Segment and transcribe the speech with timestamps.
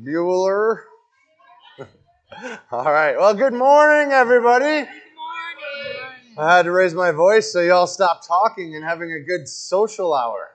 [0.00, 0.84] Bueller.
[2.72, 3.16] All right.
[3.16, 4.88] Well, good morning, everybody.
[6.38, 10.14] I had to raise my voice so y'all stop talking and having a good social
[10.14, 10.48] hour.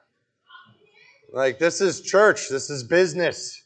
[1.32, 2.50] Like, this is church.
[2.50, 3.62] This is business.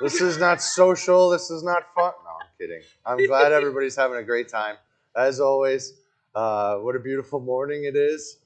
[0.00, 1.30] This is not social.
[1.30, 2.12] This is not fun.
[2.24, 2.82] No, I'm kidding.
[3.06, 4.76] I'm glad everybody's having a great time.
[5.16, 5.92] As always,
[6.34, 8.38] uh, what a beautiful morning it is.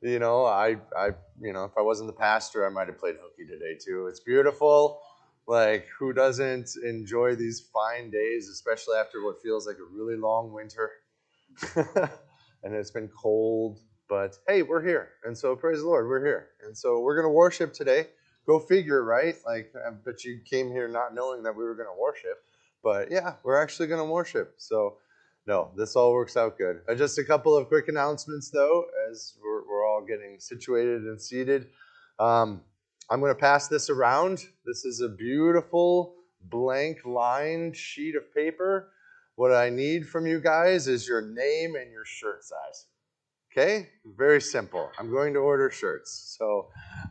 [0.00, 1.10] You know, I, I,
[1.40, 4.06] you know, if I wasn't the pastor, I might have played hooky today too.
[4.06, 5.00] It's beautiful.
[5.46, 10.52] Like, who doesn't enjoy these fine days, especially after what feels like a really long
[10.52, 10.90] winter?
[11.76, 15.10] and it's been cold, but hey, we're here.
[15.24, 16.48] And so praise the Lord, we're here.
[16.64, 18.06] And so we're going to worship today.
[18.46, 19.34] Go figure, right?
[19.46, 22.42] Like, I bet you came here not knowing that we were going to worship.
[22.82, 24.54] But yeah, we're actually going to worship.
[24.58, 24.98] So,
[25.46, 26.80] no, this all works out good.
[26.88, 31.20] Uh, just a couple of quick announcements, though, as we're, we're all getting situated and
[31.20, 31.68] seated.
[32.18, 32.62] Um,
[33.10, 34.44] I'm going to pass this around.
[34.64, 38.90] This is a beautiful blank lined sheet of paper
[39.36, 42.86] what I need from you guys is your name and your shirt size.
[43.52, 43.88] Okay?
[44.16, 44.90] Very simple.
[44.98, 46.36] I'm going to order shirts.
[46.38, 46.68] So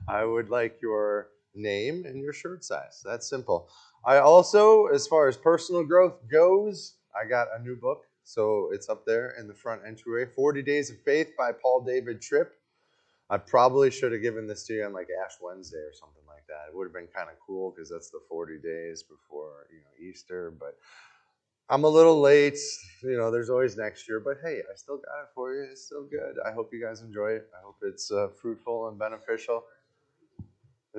[0.07, 3.01] I would like your name and your shirt size.
[3.03, 3.69] That's simple.
[4.05, 8.03] I also, as far as personal growth goes, I got a new book.
[8.23, 12.21] So it's up there in the front entryway 40 Days of Faith by Paul David
[12.21, 12.53] Tripp.
[13.33, 16.45] I probably should have given this to you on like Ash Wednesday or something like
[16.49, 16.69] that.
[16.69, 20.07] It would have been kind of cool because that's the 40 days before you know
[20.07, 20.53] Easter.
[20.59, 20.77] But
[21.67, 22.59] I'm a little late.
[23.01, 25.63] You know, there's always next year, but hey, I still got it for you.
[25.71, 26.35] It's still good.
[26.45, 27.49] I hope you guys enjoy it.
[27.59, 29.63] I hope it's uh, fruitful and beneficial.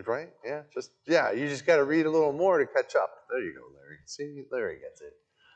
[0.05, 0.30] Right?
[0.44, 0.62] Yeah.
[0.74, 1.30] Just yeah.
[1.30, 3.10] You just got to read a little more to catch up.
[3.30, 3.98] There you go, Larry.
[4.06, 5.14] See, Larry gets it.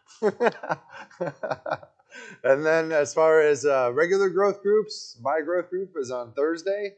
[2.43, 6.95] and then, as far as uh, regular growth groups, my growth group is on Thursday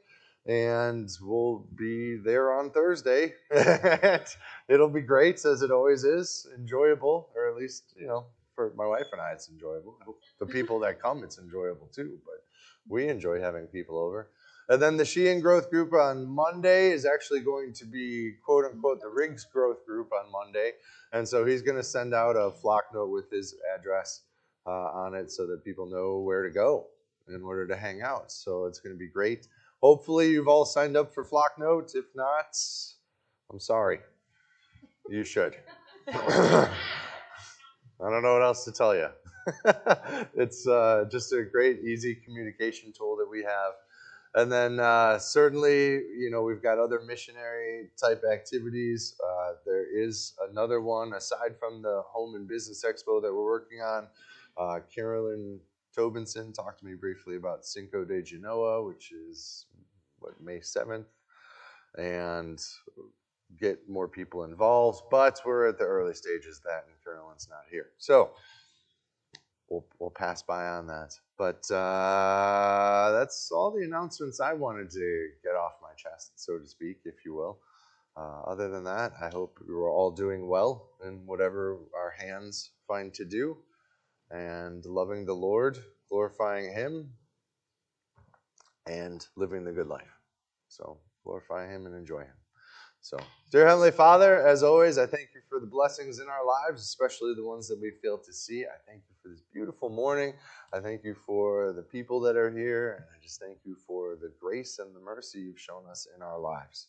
[0.47, 3.35] and we'll be there on Thursday.
[4.69, 8.87] It'll be great, as it always is, enjoyable, or at least, you know, for my
[8.87, 9.97] wife and I, it's enjoyable.
[10.39, 12.43] The people that come, it's enjoyable too, but
[12.89, 14.31] we enjoy having people over.
[14.71, 19.01] And then the Sheehan Growth Group on Monday is actually going to be, quote unquote,
[19.01, 20.71] the Riggs Growth Group on Monday.
[21.13, 24.23] And so he's going to send out a flock note with his address
[24.69, 26.87] uh, on it so that people know where to go
[27.29, 28.31] in order to hang out.
[28.31, 29.49] So it's going to be great.
[29.83, 31.97] Hopefully, you've all signed up for Flock Notes.
[31.97, 32.57] If not,
[33.51, 33.99] I'm sorry.
[35.09, 35.57] You should.
[36.07, 36.69] I
[37.99, 39.09] don't know what else to tell you.
[40.35, 43.73] it's uh, just a great, easy communication tool that we have.
[44.35, 49.17] And then uh, certainly, you know, we've got other missionary type activities.
[49.25, 53.81] Uh, there is another one aside from the Home and Business Expo that we're working
[53.81, 54.07] on.
[54.57, 55.59] Uh, Carolyn
[55.95, 59.67] Tobinson talked to me briefly about Cinco de Genoa, which is
[60.21, 61.07] what May 7th,
[61.99, 62.63] and
[63.59, 65.03] get more people involved.
[65.11, 67.91] But we're at the early stages of that, and Carolyn's not here.
[67.99, 68.31] So
[69.69, 71.19] we'll, we'll pass by on that.
[71.41, 76.67] But uh, that's all the announcements I wanted to get off my chest, so to
[76.67, 77.61] speak, if you will.
[78.15, 83.15] Uh, other than that, I hope you're all doing well in whatever our hands find
[83.15, 83.57] to do
[84.31, 85.79] and loving the Lord,
[86.11, 87.09] glorifying Him,
[88.87, 90.13] and living the good life.
[90.69, 92.37] So glorify Him and enjoy Him.
[93.01, 93.17] So,
[93.51, 97.33] dear Heavenly Father, as always, I thank you for the blessings in our lives, especially
[97.35, 98.67] the ones that we fail to see.
[98.67, 99.05] I thank
[99.61, 100.33] beautiful morning.
[100.73, 102.95] I thank you for the people that are here.
[102.95, 106.23] And I just thank you for the grace and the mercy you've shown us in
[106.23, 106.87] our lives.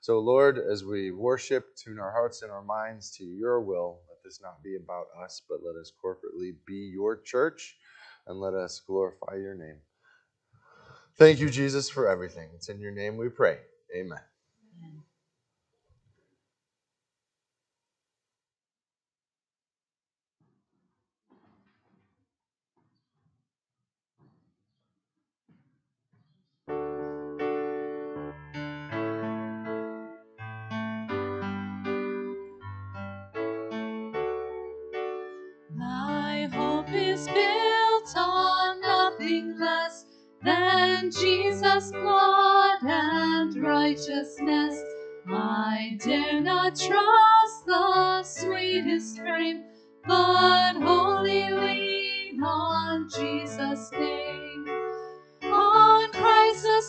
[0.00, 4.00] So, Lord, as we worship, tune our hearts and our minds to your will.
[4.08, 7.76] Let this not be about us, but let us corporately be your church
[8.26, 9.76] and let us glorify your name.
[11.18, 12.48] Thank you, Jesus, for everything.
[12.54, 13.58] It's in your name we pray.
[13.94, 14.20] Amen.
[14.80, 15.13] My
[41.04, 44.82] than Jesus' blood and righteousness.
[45.28, 49.64] I dare not trust the sweetest frame,
[50.06, 54.66] but wholly lean on Jesus' name.
[55.42, 56.82] On Christ the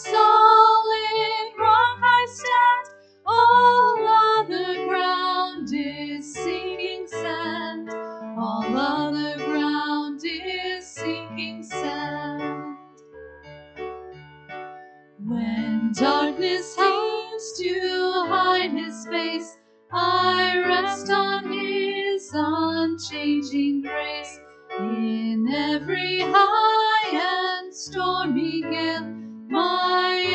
[23.82, 24.40] grace
[24.80, 29.02] in every high and stormy gale.
[29.50, 30.35] My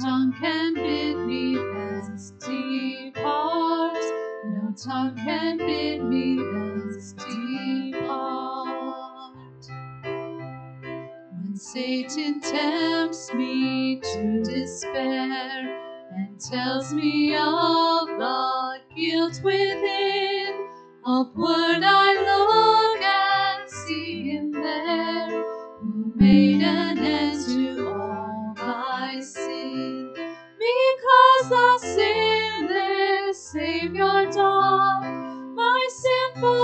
[0.00, 3.94] tongue can bid me thence depart.
[4.46, 8.04] No tongue can bid me thence depart.
[11.32, 15.78] When Satan tempts me to despair
[16.10, 20.68] and tells me of the guilt within,
[21.04, 22.73] upward I look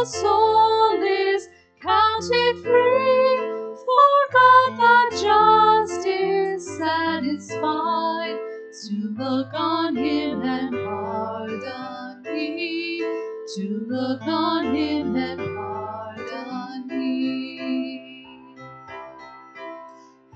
[0.06, 1.48] soul is
[1.82, 3.38] counted free.
[3.86, 8.38] For God the just is satisfied
[8.84, 13.00] to look on him and pardon me.
[13.56, 18.36] To look on him and pardon me.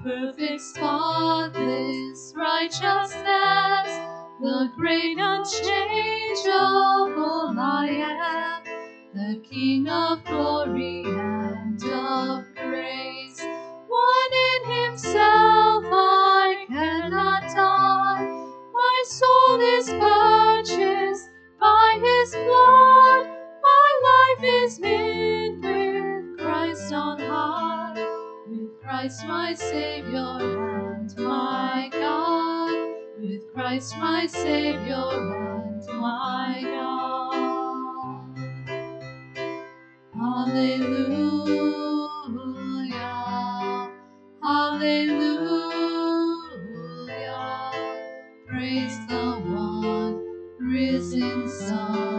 [0.04, 3.92] perfect, spotless righteousness,
[4.42, 5.60] the great unchangeable
[7.60, 8.64] I am,
[9.14, 13.42] the King of glory and of grace.
[13.88, 18.28] One in himself I cannot die,
[18.74, 21.30] my soul is purchased
[21.60, 23.28] by his blood.
[23.64, 25.31] My life is hid
[28.92, 32.76] Christ my Savior and my God,
[33.22, 38.38] with Christ my Savior and my God.
[40.14, 41.70] Hallelujah,
[44.44, 45.32] hallelujah,
[48.46, 50.20] praise the one
[50.60, 52.11] risen Son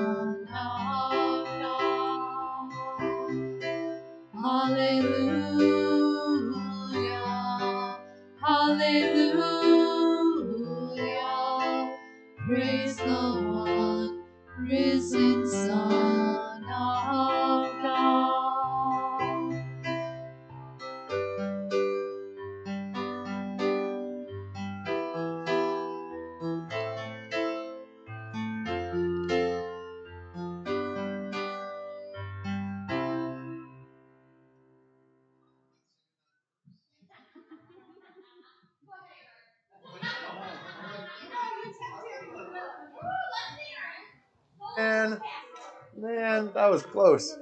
[47.12, 47.38] close.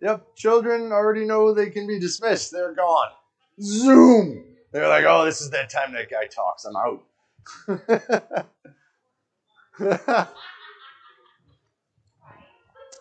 [0.00, 2.52] Yep, children already know they can be dismissed.
[2.52, 3.08] They're gone.
[3.60, 4.44] Zoom.
[4.72, 6.64] They're like, oh, this is that time that guy talks.
[6.64, 7.04] I'm out.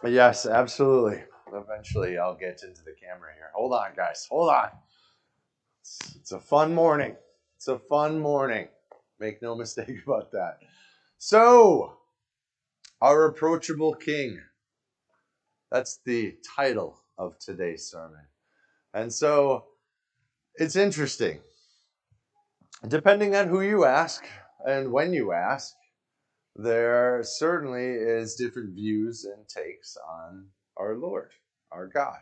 [0.05, 1.23] yes, absolutely.
[1.51, 3.49] Eventually, I'll get into the camera here.
[3.53, 4.27] Hold on, guys.
[4.29, 4.69] Hold on.
[5.81, 7.15] It's, it's a fun morning.
[7.57, 8.67] It's a fun morning.
[9.19, 10.59] Make no mistake about that.
[11.17, 11.97] So,
[13.01, 14.39] our approachable king.
[15.73, 18.21] That's the title of today's sermon.
[18.93, 19.65] And so
[20.53, 21.39] it's interesting.
[22.87, 24.23] Depending on who you ask
[24.67, 25.73] and when you ask,
[26.55, 30.45] there certainly is different views and takes on
[30.77, 31.31] our Lord,
[31.71, 32.19] our God.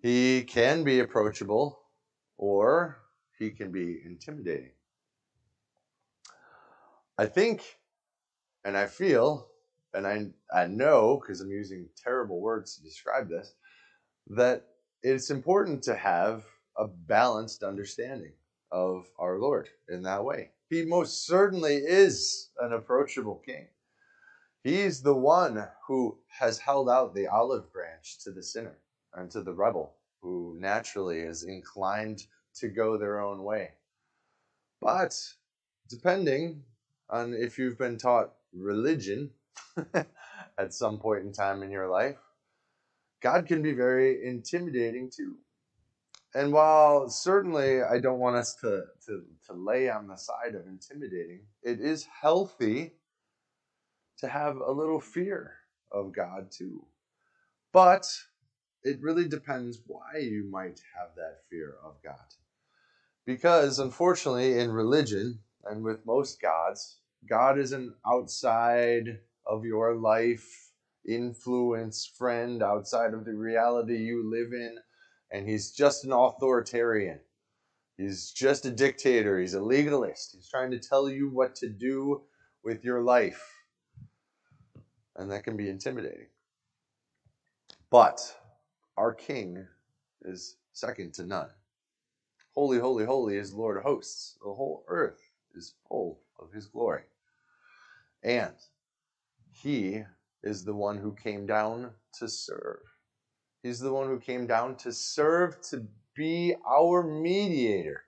[0.00, 1.80] He can be approachable
[2.38, 2.98] or
[3.36, 4.70] he can be intimidating.
[7.18, 7.78] I think
[8.64, 9.48] and I feel
[9.94, 13.54] and I, I know because I'm using terrible words to describe this
[14.28, 14.64] that
[15.02, 16.44] it's important to have
[16.76, 18.32] a balanced understanding
[18.70, 20.50] of our Lord in that way.
[20.70, 23.66] He most certainly is an approachable king.
[24.64, 28.78] He's the one who has held out the olive branch to the sinner
[29.14, 33.70] and to the rebel who naturally is inclined to go their own way.
[34.80, 35.14] But
[35.88, 36.62] depending
[37.10, 39.30] on if you've been taught religion
[40.58, 42.16] at some point in time in your life,
[43.20, 45.36] God can be very intimidating too.
[46.34, 50.66] And while certainly I don't want us to, to, to lay on the side of
[50.66, 52.92] intimidating, it is healthy
[54.18, 55.54] to have a little fear
[55.90, 56.86] of God too.
[57.72, 58.06] But
[58.82, 62.16] it really depends why you might have that fear of God.
[63.26, 70.70] Because unfortunately, in religion and with most gods, God is an outside of your life
[71.06, 74.76] influence friend outside of the reality you live in,
[75.30, 77.20] and he's just an authoritarian.
[77.96, 79.38] He's just a dictator.
[79.38, 80.32] He's a legalist.
[80.34, 82.22] He's trying to tell you what to do
[82.64, 83.42] with your life.
[85.16, 86.28] And that can be intimidating.
[87.90, 88.20] But
[88.96, 89.66] our King
[90.22, 91.50] is second to none.
[92.54, 94.36] Holy, holy, holy is Lord of hosts.
[94.42, 97.02] The whole earth is full of his glory.
[98.22, 98.54] And
[99.52, 100.02] he
[100.42, 102.80] is the one who came down to serve.
[103.62, 108.04] He's the one who came down to serve, to be our mediator.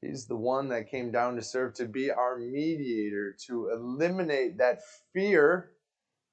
[0.00, 4.80] He's the one that came down to serve, to be our mediator, to eliminate that
[5.12, 5.72] fear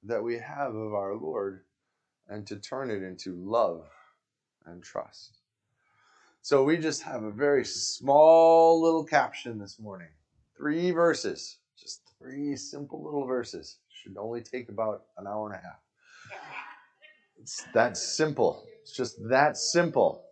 [0.02, 1.64] that we have of our Lord
[2.28, 3.88] and to turn it into love
[4.66, 5.38] and trust.
[6.42, 10.08] So we just have a very small little caption this morning.
[10.56, 11.58] Three verses,
[12.20, 13.78] three simple little verses.
[13.90, 15.80] Should only take about an hour and a half.
[17.40, 18.64] It's that simple.
[18.82, 20.22] It's just that simple.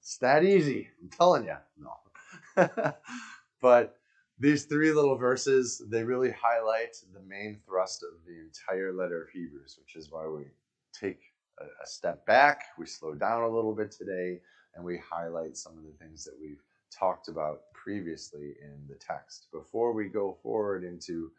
[0.00, 0.88] It's that easy.
[1.02, 1.56] I'm telling you.
[1.78, 2.92] No.
[3.62, 3.94] but
[4.38, 9.28] these three little verses, they really highlight the main thrust of the entire letter of
[9.30, 10.44] Hebrews, which is why we
[10.92, 11.18] take
[11.60, 14.40] a, step back, we slow down a little bit today,
[14.74, 16.62] and we highlight some of the things that we've
[16.96, 21.30] talked about previously in the text before we go forward into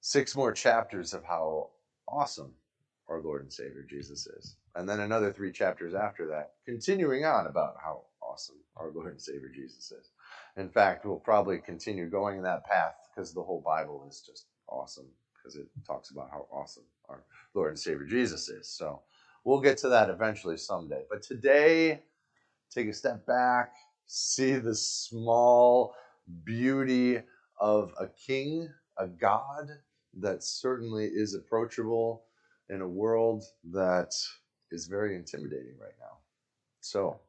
[0.00, 1.70] six more chapters of how
[2.08, 2.52] awesome
[3.08, 4.56] our Lord and Savior Jesus is.
[4.74, 9.22] And then another three chapters after that, continuing on about how awesome our Lord and
[9.22, 10.10] Savior Jesus is.
[10.56, 14.46] In fact, we'll probably continue going in that path because the whole Bible is just
[14.68, 17.22] awesome because it talks about how awesome our
[17.54, 18.68] Lord and Savior Jesus is.
[18.68, 19.02] So
[19.44, 21.02] We'll get to that eventually someday.
[21.10, 22.00] But today,
[22.72, 23.74] take a step back,
[24.06, 25.94] see the small
[26.44, 27.20] beauty
[27.60, 29.68] of a king, a God
[30.20, 32.24] that certainly is approachable
[32.68, 34.12] in a world that
[34.70, 36.18] is very intimidating right now.
[36.80, 37.20] So,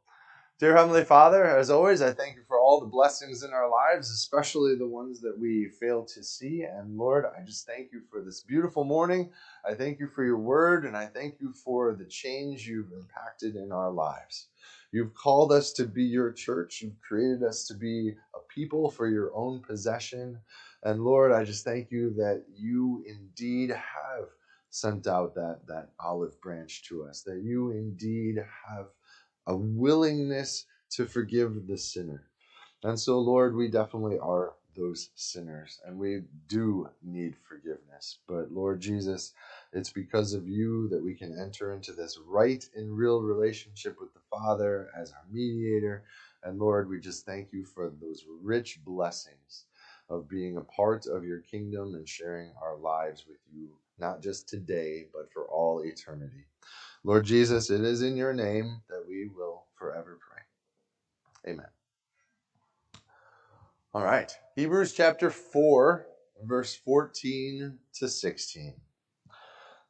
[0.58, 4.10] Dear Heavenly Father, as always, I thank you for all the blessings in our lives,
[4.10, 6.64] especially the ones that we fail to see.
[6.64, 9.32] And Lord, I just thank you for this beautiful morning.
[9.70, 13.58] I thank you for your word, and I thank you for the change you've impacted
[13.58, 14.48] in our lives.
[14.96, 19.10] You've called us to be your church, you've created us to be a people for
[19.10, 20.40] your own possession.
[20.84, 24.30] And Lord, I just thank you that you indeed have
[24.70, 28.38] sent out that, that olive branch to us, that you indeed
[28.70, 28.86] have
[29.48, 32.24] a willingness to forgive the sinner.
[32.82, 38.20] And so, Lord, we definitely are those sinners and we do need forgiveness.
[38.30, 39.34] But, Lord Jesus,
[39.76, 44.14] it's because of you that we can enter into this right and real relationship with
[44.14, 46.04] the Father as our mediator.
[46.44, 49.66] And, Lord, we just thank you for those rich blessings
[50.10, 53.68] of being a part of your kingdom and sharing our lives with you,
[54.00, 56.46] not just today, but for all eternity.
[57.04, 61.52] Lord Jesus, it is in your name that we will forever pray.
[61.52, 61.68] Amen.
[63.94, 64.32] All right.
[64.56, 66.06] Hebrews chapter 4,
[66.46, 68.76] verse 14 to 16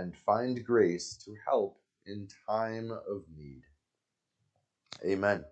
[0.00, 3.62] and find grace to help in time of need.
[5.04, 5.44] Amen.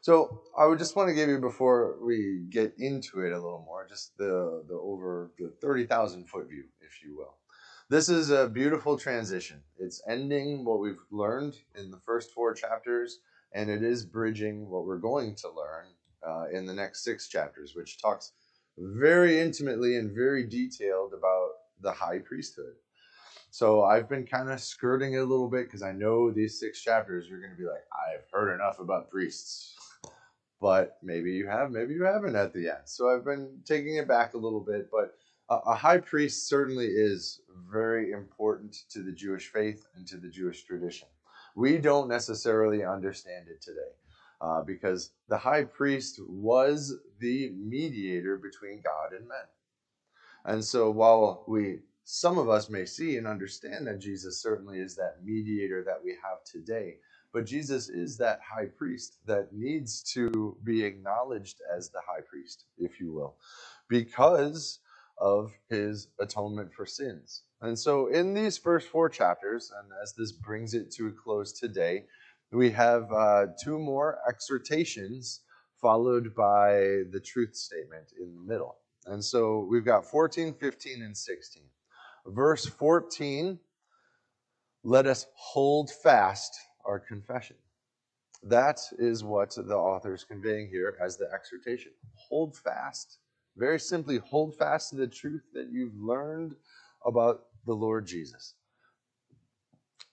[0.00, 3.64] So I would just want to give you before we get into it a little
[3.66, 7.34] more, just the the over the thirty thousand foot view, if you will.
[7.90, 9.60] This is a beautiful transition.
[9.78, 13.18] It's ending what we've learned in the first four chapters,
[13.52, 15.86] and it is bridging what we're going to learn
[16.26, 18.32] uh, in the next six chapters, which talks
[18.78, 21.50] very intimately and very detailed about
[21.82, 22.74] the high priesthood.
[23.50, 26.80] So I've been kind of skirting it a little bit because I know these six
[26.80, 29.76] chapters you're going to be like, I've heard enough about priests.
[30.60, 32.82] But maybe you have, maybe you haven't at the end.
[32.84, 34.88] So I've been taking it back a little bit.
[34.92, 35.14] But
[35.48, 37.40] a, high priest certainly is
[37.72, 41.08] very important to the Jewish faith and to the Jewish tradition.
[41.56, 43.80] We don't necessarily understand it today
[44.40, 49.38] uh, because the high priest was the mediator between God and men.
[50.44, 51.80] And so while we
[52.12, 56.10] some of us may see and understand that Jesus certainly is that mediator that we
[56.10, 56.96] have today,
[57.32, 62.64] but Jesus is that high priest that needs to be acknowledged as the high priest,
[62.78, 63.36] if you will,
[63.88, 64.80] because
[65.18, 67.42] of his atonement for sins.
[67.60, 71.52] And so, in these first four chapters, and as this brings it to a close
[71.52, 72.06] today,
[72.50, 75.42] we have uh, two more exhortations
[75.80, 78.78] followed by the truth statement in the middle.
[79.06, 81.62] And so we've got 14, 15, and 16.
[82.26, 83.58] Verse 14
[84.82, 87.56] let us hold fast our confession.
[88.42, 91.92] That is what the author is conveying here as the exhortation.
[92.14, 93.18] Hold fast.
[93.56, 96.54] Very simply, hold fast to the truth that you've learned
[97.04, 98.54] about the Lord Jesus.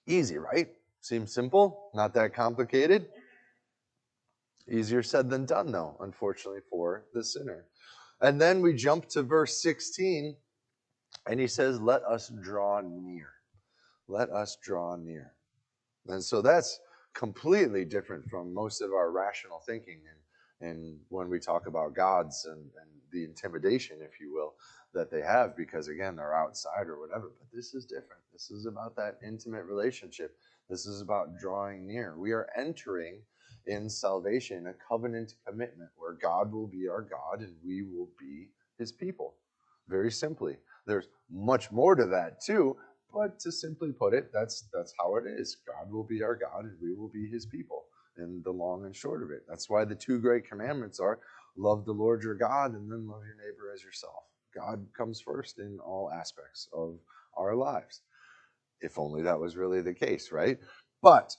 [0.05, 0.67] Easy, right?
[0.99, 3.07] Seems simple, not that complicated.
[4.69, 7.65] Easier said than done, though, unfortunately, for the sinner.
[8.19, 10.35] And then we jump to verse 16,
[11.27, 13.29] and he says, Let us draw near.
[14.07, 15.33] Let us draw near.
[16.07, 16.79] And so that's
[17.13, 19.99] completely different from most of our rational thinking
[20.61, 24.53] and, and when we talk about gods and, and the intimidation, if you will,
[24.93, 27.31] that they have because again they're outside or whatever.
[27.37, 28.21] But this is different.
[28.31, 30.37] This is about that intimate relationship.
[30.69, 32.17] This is about drawing near.
[32.17, 33.21] We are entering
[33.65, 38.47] in salvation a covenant commitment where god will be our god and we will be
[38.77, 39.35] his people
[39.89, 42.75] very simply there's much more to that too
[43.13, 46.63] but to simply put it that's that's how it is god will be our god
[46.63, 47.85] and we will be his people
[48.17, 51.19] and the long and short of it that's why the two great commandments are
[51.55, 54.23] love the lord your god and then love your neighbor as yourself
[54.57, 56.99] God comes first in all aspects of
[57.37, 58.01] our lives.
[58.81, 60.57] If only that was really the case, right?
[61.01, 61.35] But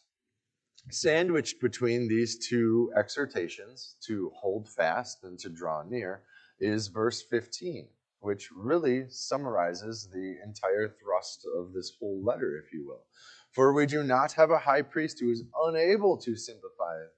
[0.90, 6.22] sandwiched between these two exhortations to hold fast and to draw near
[6.60, 7.88] is verse 15,
[8.20, 13.04] which really summarizes the entire thrust of this whole letter, if you will.
[13.52, 17.08] For we do not have a high priest who is unable to sympathize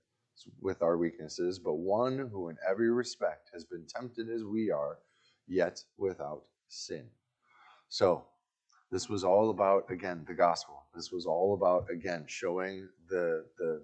[0.60, 4.98] with our weaknesses, but one who in every respect has been tempted as we are
[5.46, 7.06] yet without sin.
[7.88, 8.26] So,
[8.90, 10.86] this was all about, again, the gospel.
[10.94, 13.82] This was all about, again, showing the, the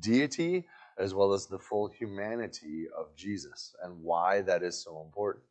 [0.00, 0.66] deity
[0.98, 5.44] as well as the full humanity of Jesus and why that is so important.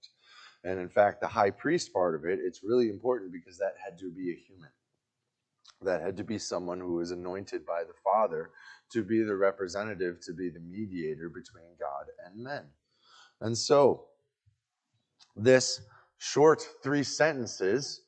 [0.66, 4.00] And in fact, the high priest part of it, it's really important because that had
[4.00, 4.72] to be a human.
[5.84, 8.50] That had to be someone who was anointed by the Father
[8.92, 12.64] to be the representative, to be the mediator between God and men.
[13.42, 14.06] And so,
[15.36, 15.82] this
[16.18, 18.02] short three sentences,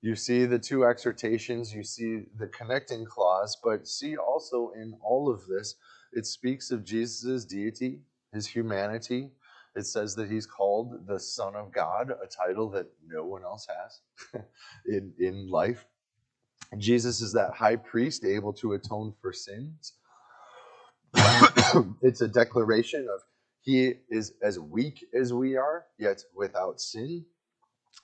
[0.00, 5.30] you see the two exhortations, you see the connecting clause, but see also in all
[5.30, 5.74] of this,
[6.12, 8.00] it speaks of Jesus' deity,
[8.32, 9.32] his humanity.
[9.76, 13.66] It says that he's called the Son of God, a title that no one else
[13.68, 14.42] has
[14.86, 15.86] in, in life.
[16.76, 19.94] Jesus is that high priest able to atone for sins.
[22.02, 23.22] it's a declaration of
[23.60, 27.24] he is as weak as we are, yet without sin.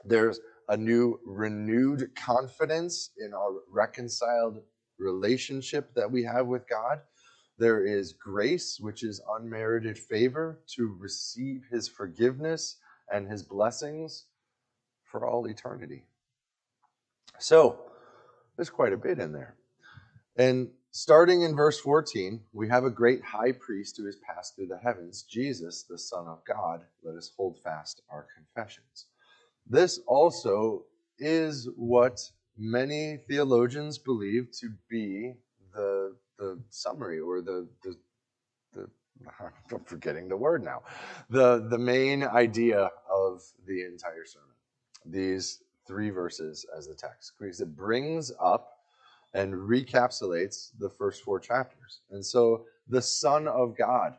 [0.04, 4.60] There's a new renewed confidence in our reconciled
[4.98, 7.00] relationship that we have with God.
[7.58, 12.76] There is grace, which is unmerited favor, to receive his forgiveness
[13.12, 14.26] and his blessings
[15.04, 16.04] for all eternity.
[17.38, 17.80] So,
[18.56, 19.56] there's quite a bit in there.
[20.36, 24.68] And Starting in verse 14, we have a great high priest who has passed through
[24.68, 26.84] the heavens, Jesus, the Son of God.
[27.02, 29.06] Let us hold fast our confessions.
[29.68, 30.84] This also
[31.18, 32.20] is what
[32.56, 35.32] many theologians believe to be
[35.72, 37.96] the, the summary or the, the,
[38.74, 38.88] the
[39.40, 40.82] I'm forgetting the word now.
[41.30, 44.48] The, the main idea of the entire sermon.
[45.06, 48.78] These three verses as the text, because it brings up
[49.34, 52.00] and recapsulates the first four chapters.
[52.10, 54.16] And so the Son of God,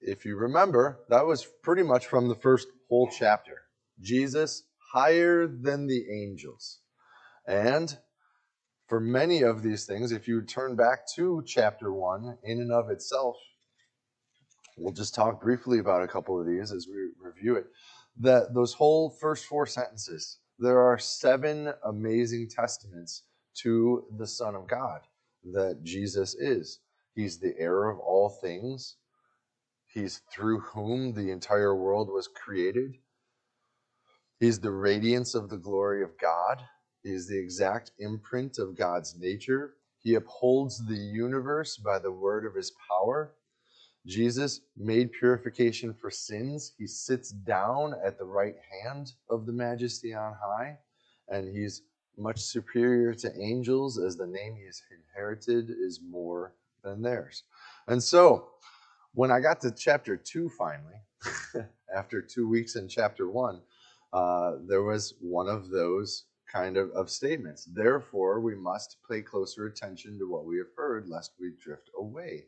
[0.00, 3.62] if you remember, that was pretty much from the first whole chapter.
[4.00, 6.78] Jesus higher than the angels.
[7.46, 7.96] And
[8.90, 12.90] for many of these things, if you turn back to chapter one in and of
[12.90, 13.36] itself,
[14.76, 17.66] we'll just talk briefly about a couple of these as we review it.
[18.18, 23.22] That those whole first four sentences, there are seven amazing testaments
[23.62, 25.02] to the Son of God
[25.52, 26.80] that Jesus is.
[27.14, 28.96] He's the heir of all things.
[29.86, 32.96] He's through whom the entire world was created.
[34.40, 36.64] He's the radiance of the glory of God.
[37.04, 39.74] Is the exact imprint of God's nature.
[40.02, 43.32] He upholds the universe by the word of his power.
[44.06, 46.72] Jesus made purification for sins.
[46.78, 50.78] He sits down at the right hand of the majesty on high,
[51.28, 51.82] and he's
[52.16, 57.44] much superior to angels as the name he has inherited is more than theirs.
[57.88, 58.48] And so,
[59.14, 61.00] when I got to chapter 2 finally,
[61.94, 63.60] after two weeks in chapter 1,
[64.12, 67.64] uh, there was one of those kind of, of statements.
[67.64, 72.46] Therefore, we must pay closer attention to what we have heard, lest we drift away.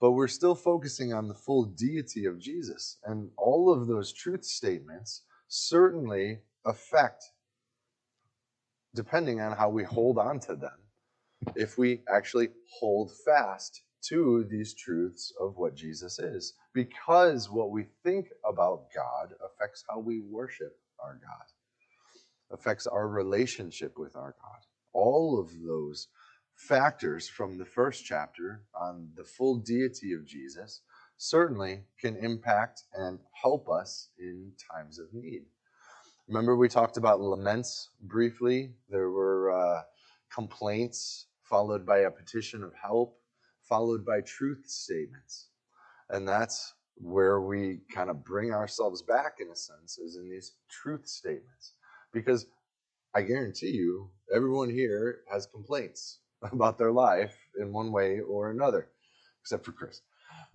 [0.00, 2.98] But we're still focusing on the full deity of Jesus.
[3.04, 7.24] And all of those truth statements certainly affect,
[8.94, 10.78] depending on how we hold on to them,
[11.54, 16.54] if we actually hold fast to these truths of what Jesus is.
[16.74, 21.53] Because what we think about God affects how we worship our God
[22.50, 24.60] affects our relationship with our God.
[24.92, 26.08] All of those
[26.56, 30.82] factors from the first chapter on the full deity of Jesus
[31.16, 35.42] certainly can impact and help us in times of need.
[36.28, 38.72] Remember, we talked about laments briefly.
[38.88, 39.82] There were uh,
[40.32, 43.18] complaints, followed by a petition of help,
[43.62, 45.48] followed by truth statements.
[46.08, 50.52] And that's where we kind of bring ourselves back, in a sense, is in these
[50.70, 51.72] truth statements
[52.14, 52.46] because
[53.14, 58.88] I guarantee you, everyone here has complaints about their life in one way or another,
[59.42, 60.00] except for Chris.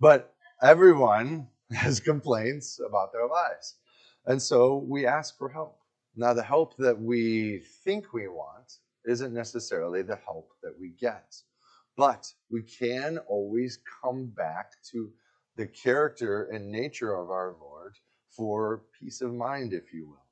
[0.00, 3.76] But everyone has complaints about their lives.
[4.26, 5.78] And so we ask for help.
[6.16, 11.34] Now, the help that we think we want isn't necessarily the help that we get.
[11.96, 15.10] But we can always come back to
[15.56, 17.94] the character and nature of our Lord
[18.36, 20.29] for peace of mind, if you will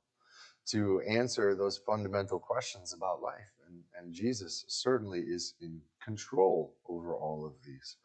[0.71, 3.51] to answer those fundamental questions about life.
[3.67, 7.97] And, and Jesus certainly is in control over all of these.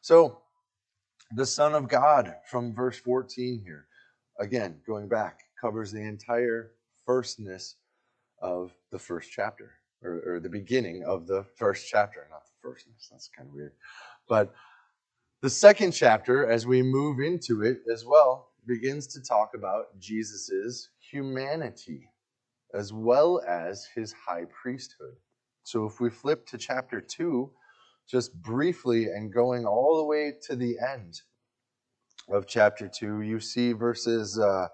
[0.00, 0.38] So,
[1.34, 3.86] the Son of God from verse 14 here,
[4.38, 6.72] again, going back, covers the entire
[7.06, 7.76] firstness
[8.40, 13.08] of the first chapter, or, or the beginning of the first chapter, not the firstness.
[13.10, 13.72] That's kind of weird.
[14.28, 14.52] But
[15.40, 20.90] the second chapter, as we move into it as well, begins to talk about Jesus's
[21.10, 22.08] humanity
[22.74, 25.16] as well as his high priesthood.
[25.64, 27.50] So if we flip to chapter 2,
[28.08, 31.20] just briefly and going all the way to the end
[32.28, 34.68] of chapter 2, you see verses uh,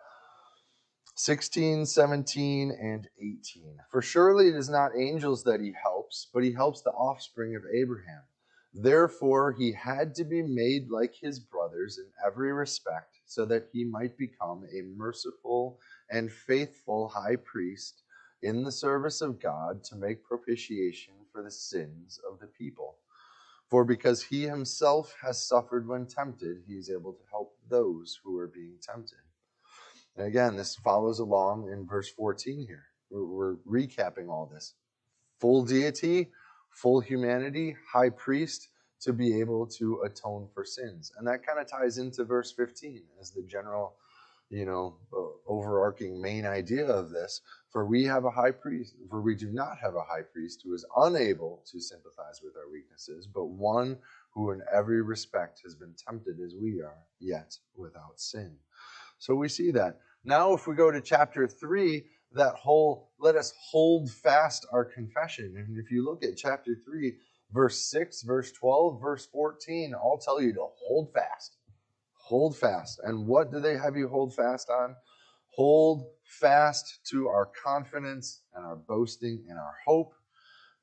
[1.16, 3.78] 16, 17, and 18.
[3.90, 7.62] For surely it is not angels that he helps, but he helps the offspring of
[7.74, 8.22] Abraham.
[8.72, 13.84] Therefore, he had to be made like his brothers in every respect, so that he
[13.84, 18.02] might become a merciful and faithful high priest
[18.42, 22.96] in the service of God to make propitiation for the sins of the people.
[23.68, 28.38] For because he himself has suffered when tempted, he is able to help those who
[28.38, 29.18] are being tempted.
[30.16, 32.86] And again, this follows along in verse 14 here.
[33.10, 34.74] We're, we're recapping all this
[35.38, 36.30] full deity,
[36.70, 38.68] full humanity, high priest
[39.00, 41.12] to be able to atone for sins.
[41.16, 43.94] And that kind of ties into verse 15 as the general
[44.50, 47.42] you know, uh, overarching main idea of this.
[47.70, 50.74] For we have a high priest, for we do not have a high priest who
[50.74, 53.98] is unable to sympathize with our weaknesses, but one
[54.30, 58.56] who in every respect has been tempted as we are, yet without sin.
[59.18, 60.00] So we see that.
[60.24, 65.54] Now, if we go to chapter 3, that whole let us hold fast our confession.
[65.56, 67.14] And if you look at chapter 3,
[67.52, 71.57] verse 6, verse 12, verse 14, i'll tell you to hold fast
[72.28, 73.00] hold fast.
[73.04, 74.94] And what do they have you hold fast on?
[75.54, 80.12] Hold fast to our confidence and our boasting and our hope.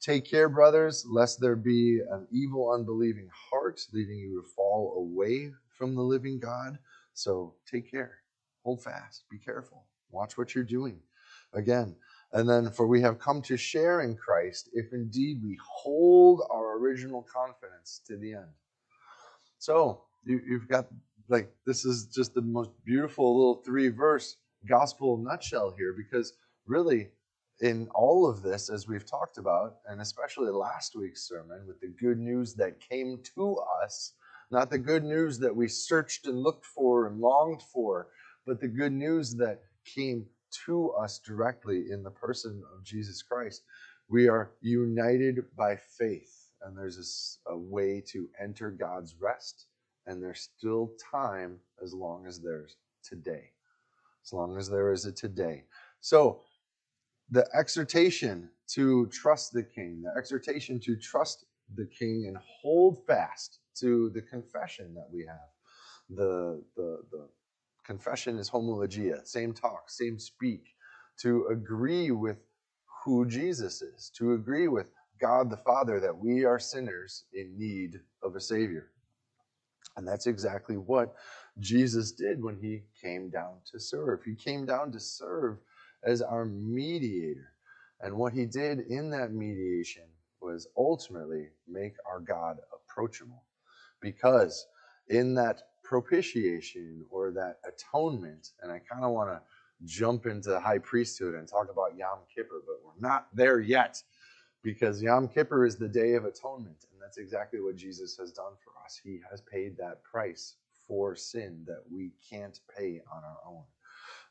[0.02, 5.52] Take care, brothers, lest there be an evil, unbelieving heart leading you to fall away
[5.78, 6.80] from the living God.
[7.14, 8.18] So take care.
[8.64, 9.26] Hold fast.
[9.30, 9.86] Be careful.
[10.10, 11.00] Watch what you're doing.
[11.54, 11.96] Again,
[12.34, 16.78] and then, for we have come to share in Christ if indeed we hold our
[16.78, 18.52] original confidence to the end.
[19.60, 20.88] So, you, have got
[21.30, 26.34] like this is just the most beautiful little three verse gospel nutshell here because
[26.66, 27.10] really
[27.62, 31.94] in all of this as we've talked about and especially last week's sermon with the
[32.00, 34.14] good news that came to us
[34.52, 38.08] not the good news that we searched and looked for and longed for
[38.46, 40.26] but the good news that came
[40.66, 43.64] to us directly in the person of Jesus Christ.
[44.10, 49.68] We are united by faith, and there's a, a way to enter God's rest,
[50.08, 53.52] and there's still time as long as there's today.
[54.24, 55.64] As long as there is a today.
[56.00, 56.42] So,
[57.32, 63.60] the exhortation to trust the king, the exhortation to trust the king and hold fast
[63.76, 65.50] to the confession that we have.
[66.10, 67.28] The, the, the
[67.84, 70.76] confession is homologia, same talk, same speak,
[71.22, 72.38] to agree with
[73.04, 74.88] who Jesus is, to agree with
[75.20, 78.92] God the Father that we are sinners in need of a Savior.
[79.98, 81.16] And that's exactly what
[81.60, 84.24] Jesus did when he came down to serve.
[84.24, 85.58] He came down to serve
[86.04, 87.52] as our mediator.
[88.02, 90.04] And what he did in that mediation
[90.42, 93.44] was ultimately make our God approachable.
[94.02, 94.68] Because
[95.10, 99.42] in that propitiation or that atonement, and I kind of want to
[99.86, 104.02] jump into the high priesthood and talk about Yom Kippur, but we're not there yet
[104.66, 108.54] because Yom Kippur is the day of atonement, and that's exactly what Jesus has done
[108.64, 109.00] for us.
[109.02, 110.56] He has paid that price
[110.88, 113.64] for sin that we can't pay on our own.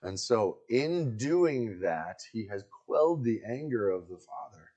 [0.03, 4.73] And so, in doing that, he has quelled the anger of the Father.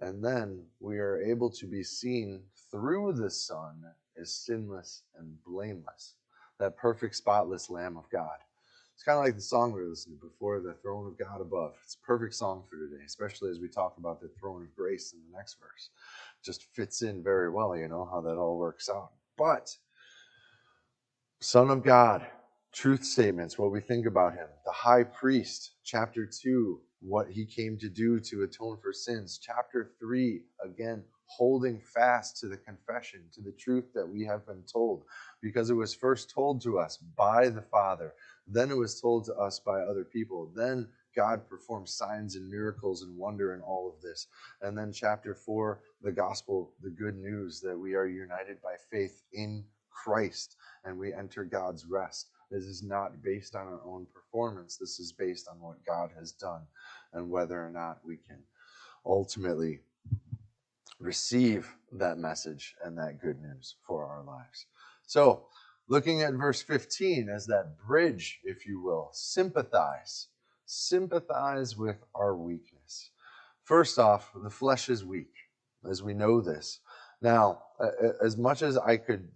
[0.00, 3.82] And then we are able to be seen through the Son
[4.20, 6.16] as sinless and blameless,
[6.60, 8.36] that perfect, spotless Lamb of God.
[9.02, 11.40] It's kind of like the song we were listening to before, the throne of God
[11.40, 11.72] above.
[11.82, 15.12] It's a perfect song for today, especially as we talk about the throne of grace
[15.12, 15.90] in the next verse.
[16.44, 19.10] Just fits in very well, you know, how that all works out.
[19.36, 19.76] But,
[21.40, 22.24] Son of God,
[22.70, 24.46] truth statements, what we think about him.
[24.64, 29.40] The high priest, chapter 2, what he came to do to atone for sins.
[29.42, 34.62] Chapter 3, again, holding fast to the confession, to the truth that we have been
[34.70, 35.02] told,
[35.40, 38.14] because it was first told to us by the Father,
[38.46, 43.02] then it was told to us by other people, then God performed signs and miracles
[43.02, 44.28] and wonder in all of this.
[44.62, 49.22] And then, chapter 4, the gospel, the good news that we are united by faith
[49.32, 52.30] in Christ and we enter God's rest.
[52.50, 54.76] This is not based on our own performance.
[54.76, 56.62] This is based on what God has done
[57.12, 58.38] and whether or not we can
[59.06, 59.80] ultimately
[60.98, 64.66] receive that message and that good news for our lives.
[65.06, 65.46] So,
[65.88, 70.28] looking at verse 15 as that bridge, if you will, sympathize.
[70.66, 73.10] Sympathize with our weakness.
[73.64, 75.32] First off, the flesh is weak,
[75.88, 76.80] as we know this.
[77.20, 77.62] Now,
[78.22, 79.28] as much as I could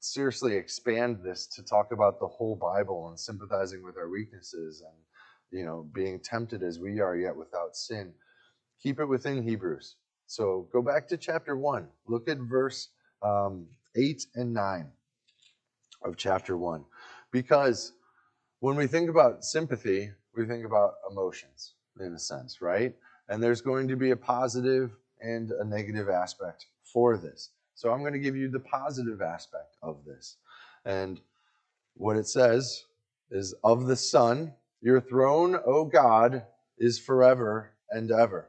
[0.00, 5.58] seriously expand this to talk about the whole Bible and sympathizing with our weaknesses and
[5.58, 8.12] you know being tempted as we are yet without sin.
[8.82, 9.96] Keep it within Hebrews.
[10.26, 11.86] So go back to chapter one.
[12.06, 12.88] Look at verse
[13.22, 14.90] um, eight and nine
[16.04, 16.84] of chapter one,
[17.30, 17.92] because
[18.60, 22.94] when we think about sympathy, we think about emotions in a sense, right?
[23.28, 27.50] And there's going to be a positive and a negative aspect for this.
[27.74, 30.36] So I'm going to give you the positive aspect of this.
[30.84, 31.20] And
[31.94, 32.84] what it says
[33.30, 36.44] is of the Son, your throne, O God,
[36.78, 38.48] is forever and ever.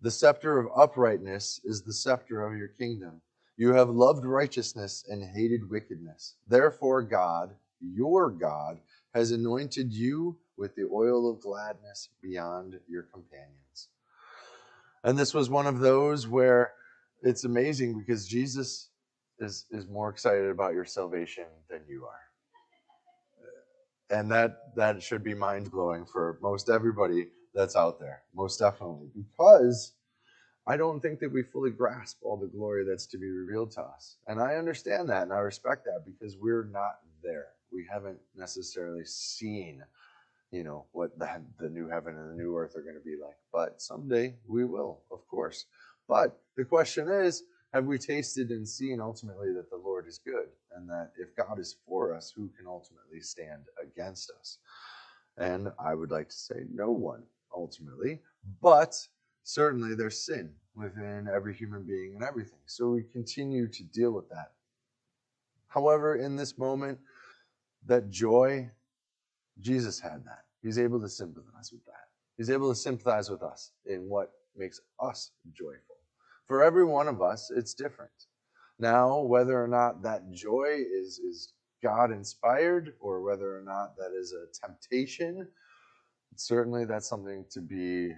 [0.00, 3.20] The scepter of uprightness is the scepter of your kingdom.
[3.62, 6.34] You have loved righteousness and hated wickedness.
[6.48, 8.80] Therefore, God, your God,
[9.14, 13.90] has anointed you with the oil of gladness beyond your companions.
[15.04, 16.72] And this was one of those where
[17.22, 18.88] it's amazing because Jesus
[19.38, 22.26] is is more excited about your salvation than you are.
[24.10, 29.12] And that that should be mind blowing for most everybody that's out there, most definitely,
[29.14, 29.92] because
[30.66, 33.82] I don't think that we fully grasp all the glory that's to be revealed to
[33.82, 34.16] us.
[34.28, 37.48] And I understand that and I respect that because we're not there.
[37.72, 39.82] We haven't necessarily seen,
[40.52, 43.16] you know, what the, the new heaven and the new earth are going to be
[43.20, 43.36] like.
[43.52, 45.64] But someday we will, of course.
[46.08, 50.48] But the question is, have we tasted and seen ultimately that the Lord is good
[50.76, 54.58] and that if God is for us, who can ultimately stand against us?
[55.38, 57.22] And I would like to say no one
[57.56, 58.20] ultimately,
[58.60, 58.94] but
[59.44, 62.60] certainly there's sin within every human being and everything.
[62.66, 64.52] So we continue to deal with that.
[65.68, 66.98] However, in this moment,
[67.86, 68.70] that joy,
[69.60, 70.44] Jesus had that.
[70.62, 72.08] He's able to sympathize with that.
[72.36, 75.96] He's able to sympathize with us in what makes us joyful.
[76.46, 78.12] For every one of us, it's different.
[78.78, 84.12] Now, whether or not that joy is, is God inspired or whether or not that
[84.18, 85.48] is a temptation,
[86.36, 88.12] certainly that's something to be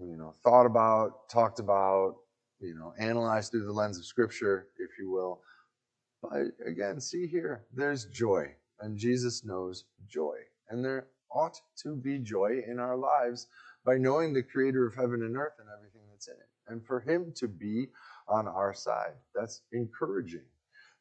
[0.00, 2.16] you know thought about, talked about,
[2.60, 5.40] you know, analyzed through the lens of scripture, if you will.
[6.22, 10.36] But again, see here, there's joy, and Jesus knows joy.
[10.68, 13.46] And there ought to be joy in our lives
[13.84, 16.48] by knowing the creator of heaven and earth and everything that's in it.
[16.66, 17.88] And for him to be
[18.28, 19.14] on our side.
[19.34, 20.44] That's encouraging.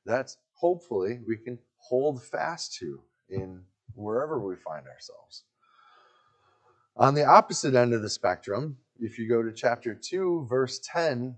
[0.06, 3.62] That's hopefully we can hold fast to in
[3.94, 5.44] wherever we find ourselves.
[6.96, 11.36] On the opposite end of the spectrum, if you go to chapter 2, verse 10,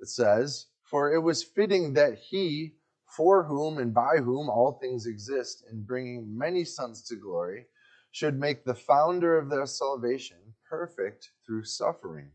[0.00, 2.74] it says, For it was fitting that he,
[3.16, 7.66] for whom and by whom all things exist, in bringing many sons to glory,
[8.12, 10.38] should make the founder of their salvation
[10.68, 12.30] perfect through suffering.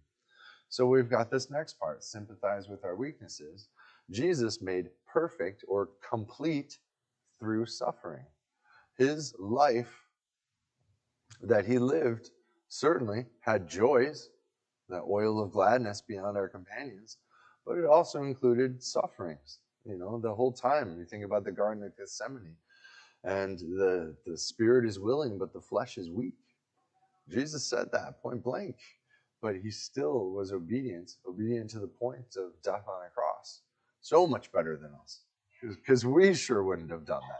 [0.69, 3.67] So we've got this next part sympathize with our weaknesses.
[4.09, 6.78] Jesus made perfect or complete
[7.39, 8.26] through suffering.
[8.97, 10.05] His life
[11.41, 12.30] that he lived
[12.69, 14.30] certainly had joys,
[14.92, 17.18] the oil of gladness beyond our companions,
[17.66, 19.60] but it also included sufferings.
[19.86, 21.00] You know, the whole time.
[21.00, 22.56] You think about the Garden of Gethsemane,
[23.24, 26.36] and the, the spirit is willing, but the flesh is weak.
[27.30, 28.76] Jesus said that point blank,
[29.42, 33.62] but he still was obedient, obedient to the point of death on a cross.
[34.02, 35.22] So much better than us,
[35.62, 37.39] because we sure wouldn't have done that.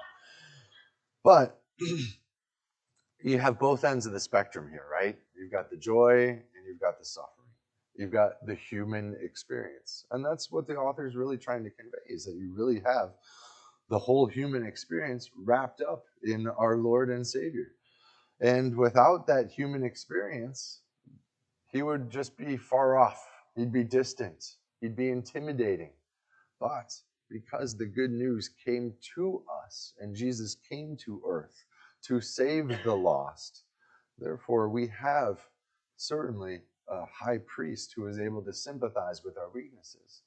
[1.24, 1.62] But
[3.24, 5.18] you have both ends of the spectrum here, right?
[5.36, 7.41] You've got the joy and you've got the suffering.
[8.02, 10.08] You've got the human experience.
[10.10, 13.12] And that's what the author is really trying to convey is that you really have
[13.92, 17.68] the whole human experience wrapped up in our Lord and Savior.
[18.40, 20.82] And without that human experience,
[21.68, 23.24] he would just be far off.
[23.56, 24.44] He'd be distant.
[24.80, 25.92] He'd be intimidating.
[26.60, 26.92] But
[27.30, 31.66] because the good news came to us and Jesus came to earth
[32.08, 33.62] to save the lost.
[34.18, 35.38] Therefore, we have
[35.98, 40.22] certainly a high priest who was able to sympathize with our weaknesses.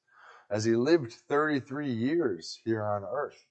[0.51, 3.47] As he lived 33 years here on earth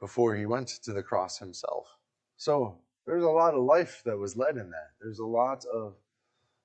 [0.00, 1.86] before he went to the cross himself.
[2.36, 4.90] So there's a lot of life that was led in that.
[5.00, 5.94] There's a lot of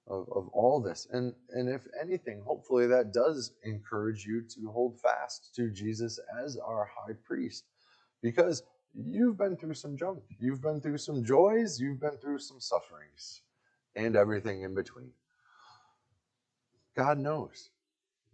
[0.09, 1.07] of, of all this.
[1.11, 6.57] And, and if anything, hopefully that does encourage you to hold fast to Jesus as
[6.57, 7.65] our high priest
[8.21, 8.63] because
[8.93, 10.19] you've been through some junk.
[10.39, 13.41] You've been through some joys, you've been through some sufferings,
[13.95, 15.11] and everything in between.
[16.95, 17.69] God knows.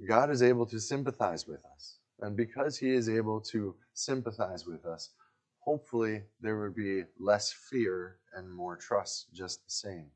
[0.07, 1.97] God is able to sympathize with us.
[2.21, 5.11] And because He is able to sympathize with us,
[5.59, 10.07] hopefully there would be less fear and more trust just the same.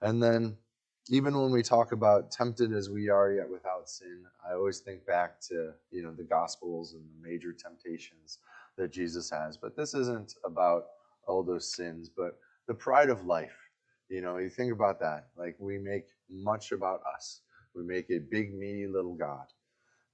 [0.00, 0.56] And then
[1.10, 5.06] even when we talk about tempted as we are yet without sin, I always think
[5.06, 8.38] back to you know the Gospels and the major temptations
[8.76, 9.56] that Jesus has.
[9.56, 10.84] But this isn't about
[11.26, 13.67] all those sins, but the pride of life.
[14.08, 15.28] You know, you think about that.
[15.36, 17.42] Like we make much about us.
[17.74, 19.46] We make a big, meaty little God.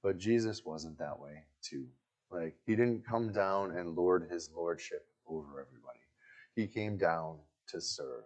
[0.02, 1.86] But Jesus wasn't that way too.
[2.30, 6.00] Like he didn't come down and lord his lordship over everybody.
[6.56, 7.38] He came down
[7.68, 8.24] to serve.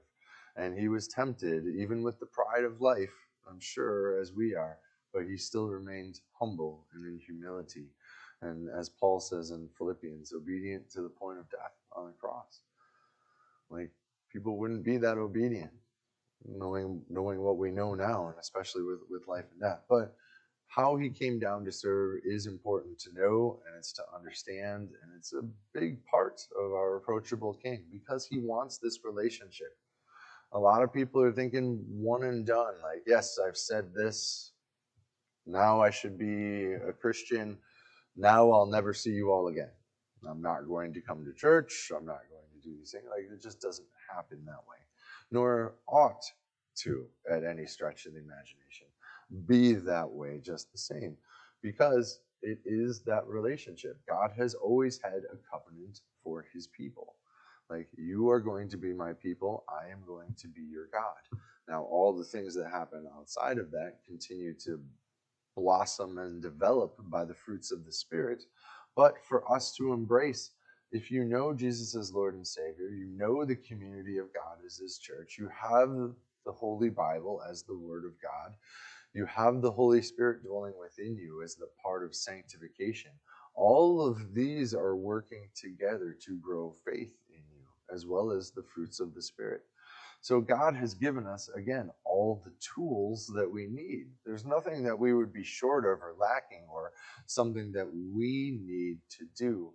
[0.56, 3.14] And he was tempted, even with the pride of life,
[3.48, 4.78] I'm sure, as we are,
[5.14, 7.86] but he still remained humble and in humility.
[8.42, 12.60] And as Paul says in Philippians, obedient to the point of death on the cross.
[13.70, 13.90] Like
[14.32, 15.70] people wouldn't be that obedient,
[16.44, 19.82] knowing knowing what we know now, and especially with, with life and death.
[19.88, 20.14] But
[20.68, 25.12] how he came down to serve is important to know and it's to understand and
[25.16, 29.72] it's a big part of our approachable king because he wants this relationship
[30.52, 32.74] a lot of people are thinking one and done.
[32.82, 34.52] Like, yes, I've said this.
[35.46, 37.58] Now I should be a Christian.
[38.16, 39.70] Now I'll never see you all again.
[40.28, 41.90] I'm not going to come to church.
[41.94, 43.04] I'm not going to do these things.
[43.10, 44.78] Like, it just doesn't happen that way,
[45.30, 46.24] nor ought
[46.76, 48.86] to at any stretch of the imagination
[49.46, 51.16] be that way just the same
[51.62, 53.98] because it is that relationship.
[54.08, 57.16] God has always had a covenant for his people.
[57.68, 61.40] Like, you are going to be my people, I am going to be your God.
[61.68, 64.80] Now, all the things that happen outside of that continue to
[65.54, 68.44] blossom and develop by the fruits of the Spirit.
[68.96, 70.52] But for us to embrace,
[70.90, 74.78] if you know Jesus as Lord and Savior, you know the community of God as
[74.78, 75.90] His church, you have
[76.46, 78.54] the Holy Bible as the Word of God,
[79.12, 83.10] you have the Holy Spirit dwelling within you as the part of sanctification.
[83.54, 87.64] All of these are working together to grow faith in you,
[87.94, 89.62] as well as the fruits of the Spirit.
[90.20, 94.06] So God has given us, again, all the tools that we need.
[94.24, 96.92] There's nothing that we would be short of or lacking or
[97.26, 99.72] something that we need to do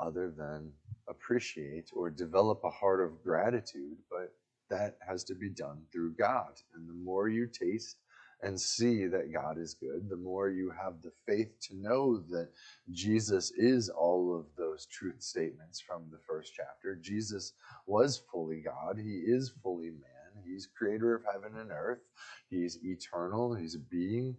[0.00, 0.72] other than
[1.08, 3.96] appreciate or develop a heart of gratitude.
[4.10, 4.32] But
[4.70, 6.60] that has to be done through God.
[6.74, 7.96] And the more you taste
[8.42, 12.50] and see that God is good, the more you have the faith to know that
[12.92, 16.94] Jesus is all of those truth statements from the first chapter.
[16.94, 17.54] Jesus
[17.86, 22.02] was fully God, He is fully man, He's creator of heaven and earth,
[22.48, 24.36] He's eternal, He's a being.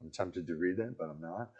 [0.00, 1.50] I'm tempted to read that, but I'm not.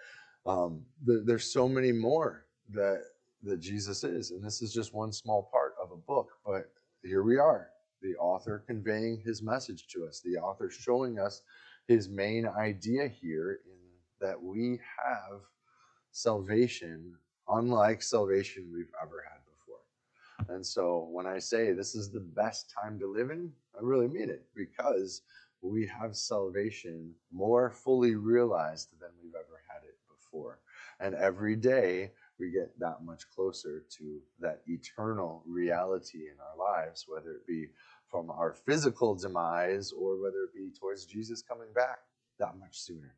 [0.47, 3.03] Um, the, there's so many more that
[3.43, 6.31] that Jesus is, and this is just one small part of a book.
[6.45, 6.71] But
[7.03, 7.69] here we are,
[8.03, 11.43] the author conveying his message to us, the author showing us
[11.87, 13.79] his main idea here in
[14.21, 15.41] that we have
[16.13, 17.15] salvation
[17.49, 20.55] unlike salvation we've ever had before.
[20.55, 24.09] And so when I say this is the best time to live in, I really
[24.09, 25.23] mean it because
[25.63, 30.61] we have salvation more fully realized than we've ever had it before.
[31.01, 37.05] And every day we get that much closer to that eternal reality in our lives,
[37.07, 37.67] whether it be
[38.09, 41.99] from our physical demise or whether it be towards Jesus coming back
[42.39, 43.15] that much sooner.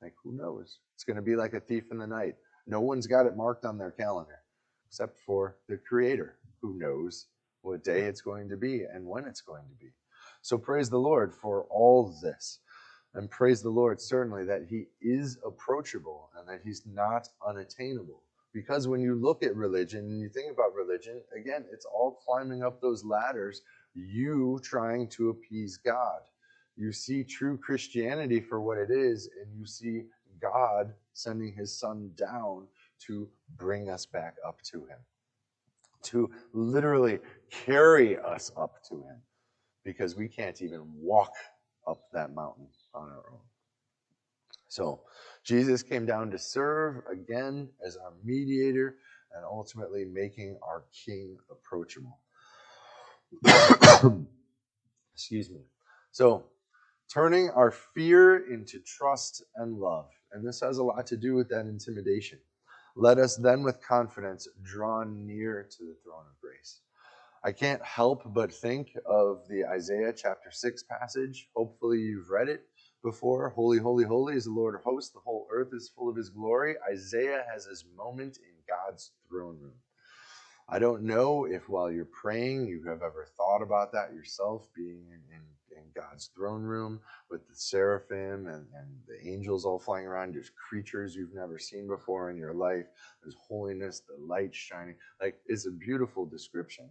[0.00, 0.78] Like, who knows?
[0.94, 2.34] It's going to be like a thief in the night.
[2.66, 4.40] No one's got it marked on their calendar
[4.88, 7.26] except for the Creator who knows
[7.62, 9.92] what day it's going to be and when it's going to be.
[10.42, 12.58] So praise the Lord for all this.
[13.14, 18.22] And praise the Lord, certainly, that He is approachable and that He's not unattainable.
[18.52, 22.62] Because when you look at religion and you think about religion, again, it's all climbing
[22.62, 23.62] up those ladders,
[23.94, 26.20] you trying to appease God.
[26.76, 30.04] You see true Christianity for what it is, and you see
[30.40, 32.66] God sending his son down
[33.06, 34.98] to bring us back up to him,
[36.02, 39.20] to literally carry us up to him,
[39.84, 41.32] because we can't even walk
[41.86, 43.40] up that mountain on our own.
[44.68, 45.02] So,
[45.44, 48.96] Jesus came down to serve again as our mediator
[49.34, 52.18] and ultimately making our king approachable.
[55.14, 55.60] Excuse me.
[56.12, 56.44] So,
[57.12, 60.08] turning our fear into trust and love.
[60.32, 62.38] And this has a lot to do with that intimidation.
[62.94, 66.80] Let us then, with confidence, draw near to the throne of grace.
[67.44, 71.48] I can't help but think of the Isaiah chapter 6 passage.
[71.56, 72.62] Hopefully, you've read it
[73.02, 73.50] before.
[73.50, 75.12] Holy, holy, holy is the Lord of hosts.
[75.12, 76.76] The whole earth is full of his glory.
[76.90, 79.74] Isaiah has his moment in God's throne room.
[80.68, 85.04] I don't know if while you're praying you have ever thought about that yourself, being
[85.08, 87.00] in, in, in God's throne room
[87.30, 90.34] with the seraphim and, and the angels all flying around.
[90.34, 92.86] There's creatures you've never seen before in your life.
[93.22, 94.94] There's holiness, the light shining.
[95.20, 96.88] Like, it's a beautiful description.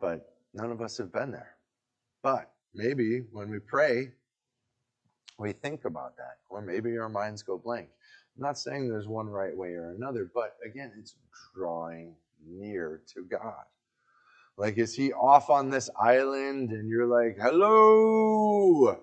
[0.00, 1.56] But none of us have been there.
[2.22, 4.12] But maybe when we pray,
[5.38, 7.88] we think about that, or maybe our minds go blank.
[8.36, 11.14] I'm not saying there's one right way or another, but again, it's
[11.54, 12.14] drawing
[12.46, 13.64] near to God.
[14.56, 19.00] Like, is he off on this island and you're like, hello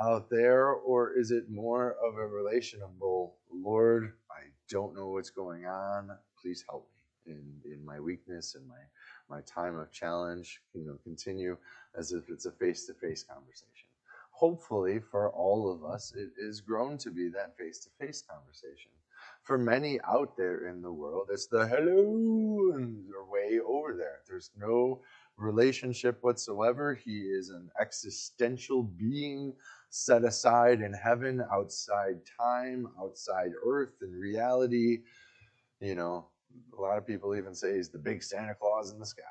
[0.00, 0.68] out there?
[0.68, 6.10] Or is it more of a relational, Lord, I don't know what's going on.
[6.40, 6.88] Please help
[7.26, 10.60] me in, in my weakness and my, my time of challenge.
[10.74, 11.56] You know, continue
[11.98, 13.89] as if it's a face to face conversation
[14.40, 18.90] hopefully for all of us, it is grown to be that face to face conversation.
[19.42, 24.20] For many out there in the world, it's the hello and they're way over there.
[24.26, 25.02] There's no
[25.36, 26.94] relationship whatsoever.
[26.94, 29.52] He is an existential being
[29.90, 35.00] set aside in heaven, outside time, outside earth and reality.
[35.80, 36.28] You know,
[36.78, 39.22] a lot of people even say he's the big Santa Claus in the sky.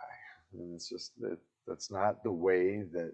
[0.53, 3.13] And it's just that that's not the way that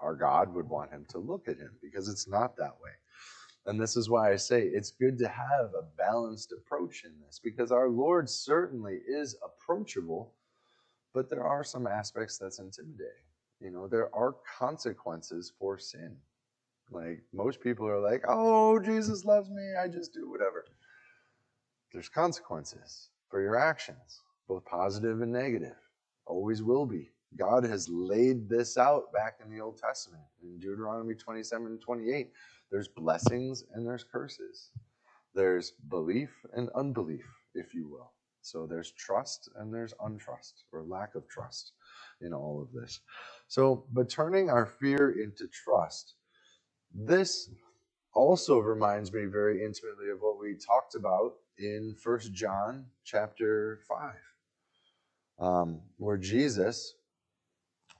[0.00, 2.90] our God would want him to look at him because it's not that way.
[3.66, 7.40] And this is why I say it's good to have a balanced approach in this
[7.42, 10.34] because our Lord certainly is approachable,
[11.14, 13.12] but there are some aspects that's intimidating.
[13.60, 16.16] You know, there are consequences for sin.
[16.90, 20.66] Like most people are like, oh, Jesus loves me, I just do whatever.
[21.92, 25.76] There's consequences for your actions, both positive and negative.
[26.26, 27.13] Always will be.
[27.36, 32.30] God has laid this out back in the Old Testament in Deuteronomy 27 and 28.
[32.70, 34.70] There's blessings and there's curses.
[35.34, 38.12] There's belief and unbelief, if you will.
[38.40, 41.72] So there's trust and there's untrust or lack of trust
[42.20, 43.00] in all of this.
[43.48, 46.14] So, but turning our fear into trust,
[46.94, 47.50] this
[48.12, 54.14] also reminds me very intimately of what we talked about in First John chapter 5,
[55.40, 56.94] um, where Jesus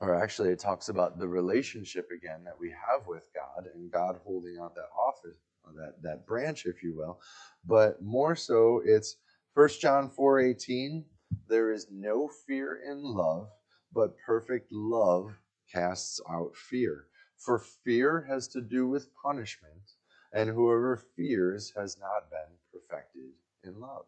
[0.08, 4.20] or actually it talks about the relationship again that we have with God and God
[4.24, 5.38] holding out that office,
[5.76, 7.20] that that branch, if you will.
[7.66, 9.16] But more so, it's
[9.54, 11.04] First John four eighteen.
[11.48, 13.48] There is no fear in love,
[13.92, 15.32] but perfect love
[15.72, 17.06] casts out fear.
[17.38, 19.92] For fear has to do with punishment,
[20.32, 23.30] and whoever fears has not been perfected
[23.64, 24.04] in love.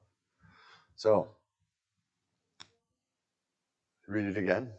[0.95, 1.29] So,
[4.07, 4.71] read it again.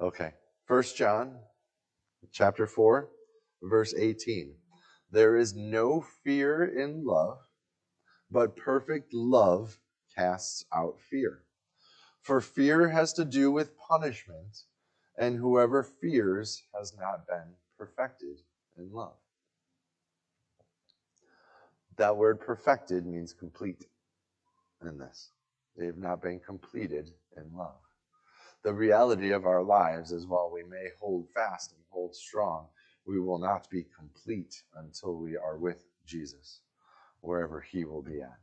[0.00, 0.32] Okay.
[0.70, 1.36] First John
[2.30, 3.08] chapter 4,
[3.60, 4.54] verse 18.
[5.10, 7.38] There is no fear in love,
[8.30, 9.80] but perfect love
[10.16, 11.42] casts out fear.
[12.22, 14.58] For fear has to do with punishment,
[15.18, 18.38] and whoever fears has not been perfected
[18.78, 19.16] in love.
[21.96, 23.86] That word perfected means complete
[24.82, 25.32] in this.
[25.76, 27.89] They have not been completed in love.
[28.62, 32.66] The reality of our lives is while we may hold fast and hold strong,
[33.06, 36.60] we will not be complete until we are with Jesus,
[37.22, 38.38] wherever he will be at.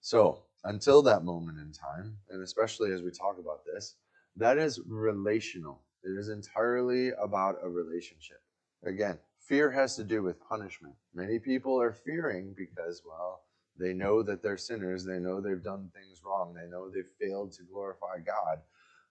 [0.00, 3.94] So, until that moment in time, and especially as we talk about this,
[4.36, 5.80] that is relational.
[6.02, 8.42] It is entirely about a relationship.
[8.84, 10.94] Again, fear has to do with punishment.
[11.14, 13.42] Many people are fearing because, well,
[13.78, 15.04] they know that they're sinners.
[15.04, 16.52] They know they've done things wrong.
[16.54, 18.60] They know they've failed to glorify God.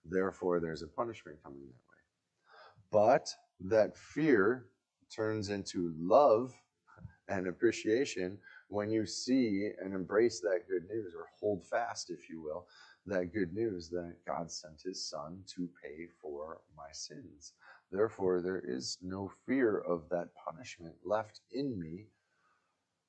[0.10, 2.00] Therefore, there's a punishment coming that way.
[2.92, 3.30] But
[3.62, 4.66] that fear
[5.16, 6.54] turns into love
[7.28, 8.38] and appreciation
[8.70, 12.68] when you see and embrace that good news, or hold fast, if you will,
[13.06, 17.54] that good news that God sent his son to pay for my sins.
[17.92, 22.06] Therefore, there is no fear of that punishment left in me,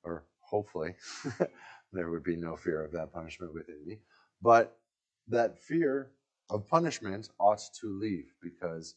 [0.03, 0.95] or hopefully,
[1.93, 3.99] there would be no fear of that punishment within me.
[4.41, 4.77] But
[5.27, 6.11] that fear
[6.51, 8.95] of punishment ought to leave because,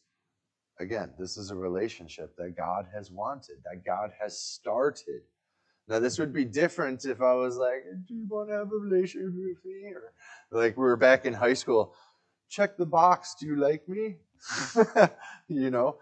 [0.79, 5.21] again, this is a relationship that God has wanted, that God has started.
[5.87, 8.75] Now, this would be different if I was like, Do you want to have a
[8.75, 9.93] relationship with me?
[9.93, 10.13] Or
[10.51, 11.93] like we were back in high school,
[12.49, 14.17] check the box, do you like me?
[15.47, 15.97] you know,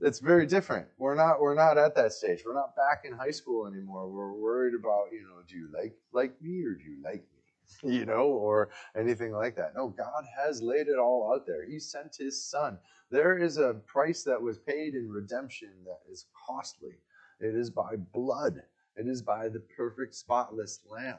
[0.00, 0.86] it's very different.
[0.98, 2.42] We're not we're not at that stage.
[2.44, 4.08] We're not back in high school anymore.
[4.08, 7.35] We're worried about, you know, do you like like me or do you like me?
[7.82, 9.72] You know, or anything like that.
[9.74, 11.66] No, God has laid it all out there.
[11.68, 12.78] He sent his son.
[13.10, 16.94] There is a price that was paid in redemption that is costly.
[17.40, 18.62] It is by blood.
[18.96, 21.18] It is by the perfect spotless lamb.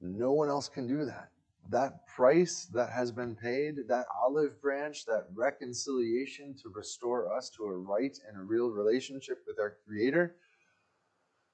[0.00, 1.30] No one else can do that
[1.68, 7.64] that price that has been paid, that olive branch, that reconciliation to restore us to
[7.64, 10.34] a right and a real relationship with our Creator,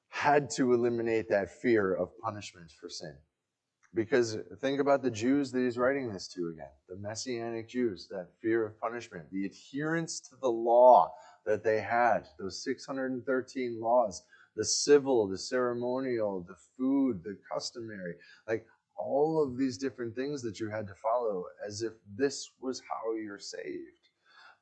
[0.09, 3.14] had to eliminate that fear of punishment for sin.
[3.97, 8.28] Because think about the Jews that he's writing this to again the Messianic Jews, that
[8.42, 11.14] fear of punishment, the adherence to the law
[11.47, 14.22] that they had, those 613 laws,
[14.55, 18.16] the civil, the ceremonial, the food, the customary.
[18.47, 18.66] Like
[18.99, 23.14] all of these different things that you had to follow as if this was how
[23.14, 24.11] you're saved.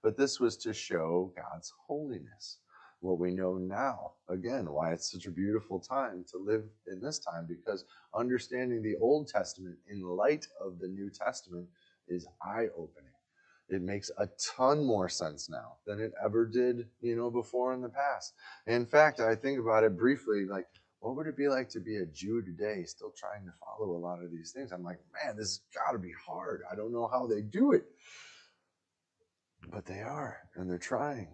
[0.01, 2.59] But this was to show God's holiness.
[3.05, 7.19] What we know now, again, why it's such a beautiful time to live in this
[7.19, 7.85] time, because
[8.15, 11.69] understanding the Old Testament in light of the New Testament
[12.09, 13.13] is eye opening.
[13.69, 14.27] It makes a
[14.57, 18.33] ton more sense now than it ever did, you know, before in the past.
[18.67, 20.67] In fact, I think about it briefly, like
[21.01, 24.01] what would it be like to be a Jew today, still trying to follow a
[24.01, 24.73] lot of these things?
[24.73, 26.63] I'm like, man, this has got to be hard.
[26.73, 27.85] I don't know how they do it.
[29.71, 31.29] But they are, and they're trying,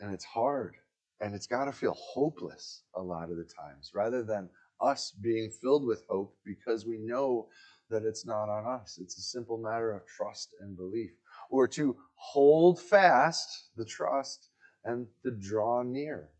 [0.00, 0.76] and it's hard,
[1.20, 4.48] and it's got to feel hopeless a lot of the times, rather than
[4.80, 7.48] us being filled with hope because we know
[7.90, 8.98] that it's not on us.
[9.00, 11.10] It's a simple matter of trust and belief,
[11.50, 14.50] or to hold fast the trust
[14.84, 16.30] and to draw near,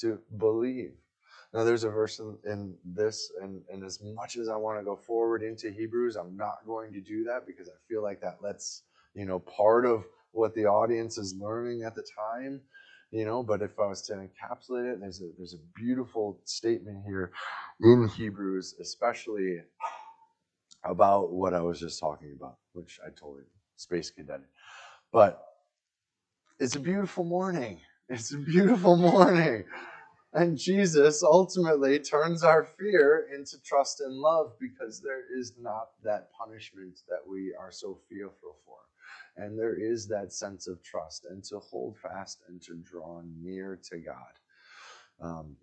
[0.00, 0.92] to believe.
[1.52, 4.84] Now, there's a verse in, in this, and, and as much as I want to
[4.84, 8.38] go forward into Hebrews, I'm not going to do that because I feel like that
[8.40, 8.82] lets,
[9.14, 12.60] you know, part of what the audience is learning at the time,
[13.10, 13.42] you know.
[13.42, 17.32] But if I was to encapsulate it, there's a there's a beautiful statement here
[17.80, 19.58] in Hebrews, especially
[20.84, 23.44] about what I was just talking about, which I totally
[23.76, 24.40] space cadet.
[25.12, 25.42] But
[26.58, 27.80] it's a beautiful morning.
[28.08, 29.64] It's a beautiful morning.
[30.32, 36.30] And Jesus ultimately turns our fear into trust and love because there is not that
[36.32, 38.76] punishment that we are so fearful for.
[39.36, 43.78] And there is that sense of trust and to hold fast and to draw near
[43.90, 44.34] to God.
[45.20, 45.56] Um,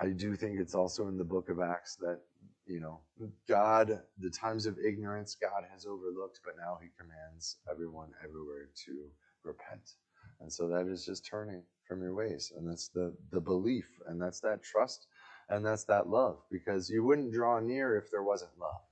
[0.00, 2.20] I do think it's also in the book of Acts that,
[2.66, 3.00] you know,
[3.48, 9.10] God, the times of ignorance, God has overlooked, but now he commands everyone everywhere to
[9.42, 9.94] repent.
[10.40, 12.52] And so that is just turning from your ways.
[12.56, 15.06] And that's the, the belief, and that's that trust,
[15.48, 16.38] and that's that love.
[16.50, 18.82] Because you wouldn't draw near if there wasn't love.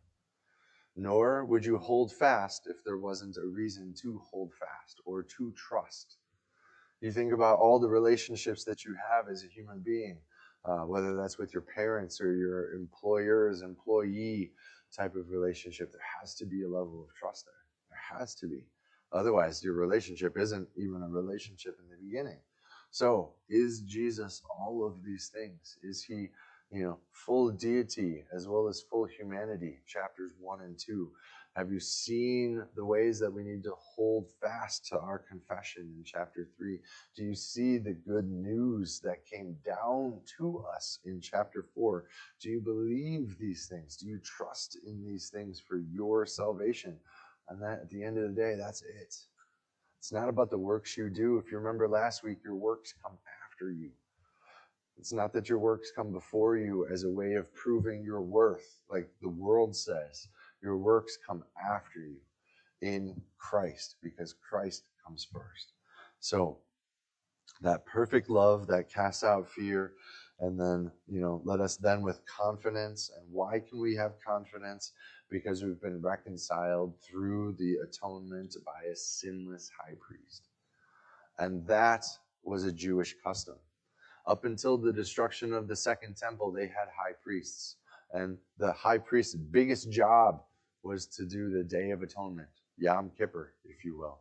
[0.97, 5.53] Nor would you hold fast if there wasn't a reason to hold fast or to
[5.53, 6.19] trust.
[7.01, 10.19] You think about all the relationships that you have as a human being,
[10.65, 14.53] uh, whether that's with your parents or your employer's employee
[14.97, 15.93] type of relationship.
[15.93, 17.55] There has to be a level of trust there.
[17.91, 18.65] There has to be.
[19.13, 22.39] Otherwise, your relationship isn't even a relationship in the beginning.
[22.91, 25.79] So, is Jesus all of these things?
[25.83, 26.31] Is he,
[26.71, 29.79] you know, full deity as well as full humanity?
[29.87, 31.11] Chapters 1 and 2.
[31.57, 36.03] Have you seen the ways that we need to hold fast to our confession in
[36.05, 36.81] chapter 3?
[37.17, 42.07] Do you see the good news that came down to us in chapter 4?
[42.41, 43.97] Do you believe these things?
[43.97, 46.99] Do you trust in these things for your salvation?
[47.49, 49.15] And that at the end of the day, that's it.
[49.99, 51.39] It's not about the works you do.
[51.39, 53.91] If you remember last week, your works come after you.
[55.05, 58.81] It's not that your works come before you as a way of proving your worth,
[58.89, 60.29] like the world says.
[60.63, 62.17] Your works come after you
[62.81, 65.73] in Christ because Christ comes first.
[66.21, 66.57] So,
[67.61, 69.93] that perfect love that casts out fear,
[70.41, 73.11] and then, you know, let us then with confidence.
[73.15, 74.93] And why can we have confidence?
[75.29, 80.49] Because we've been reconciled through the atonement by a sinless high priest.
[81.39, 82.07] And that
[82.43, 83.57] was a Jewish custom.
[84.27, 87.77] Up until the destruction of the second temple, they had high priests.
[88.13, 90.43] And the high priest's biggest job
[90.83, 92.49] was to do the Day of Atonement,
[92.79, 94.21] Yom Kippur, if you will.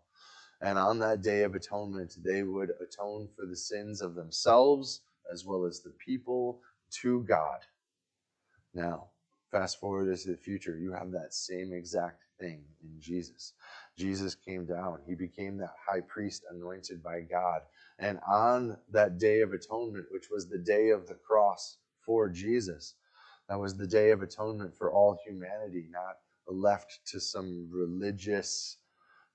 [0.62, 5.02] And on that Day of Atonement, they would atone for the sins of themselves
[5.32, 6.62] as well as the people
[7.02, 7.60] to God.
[8.74, 9.10] Now,
[9.52, 13.54] fast forward into the future, you have that same exact thing in Jesus.
[13.98, 17.62] Jesus came down, he became that high priest anointed by God.
[18.00, 22.96] And on that Day of Atonement, which was the day of the cross for Jesus,
[23.50, 26.18] that was the Day of Atonement for all humanity, not
[26.48, 28.78] left to some religious,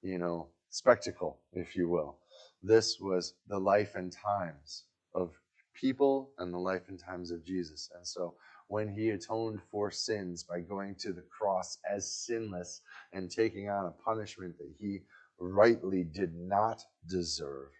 [0.03, 2.19] you know, spectacle, if you will.
[2.63, 4.85] This was the life and times
[5.15, 5.33] of
[5.75, 7.91] people and the life and times of Jesus.
[7.95, 8.35] And so
[8.69, 13.87] when he atoned for sins by going to the cross as sinless and taking on
[13.87, 15.01] a punishment that he
[15.39, 17.71] rightly did not deserve,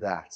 [0.00, 0.34] that,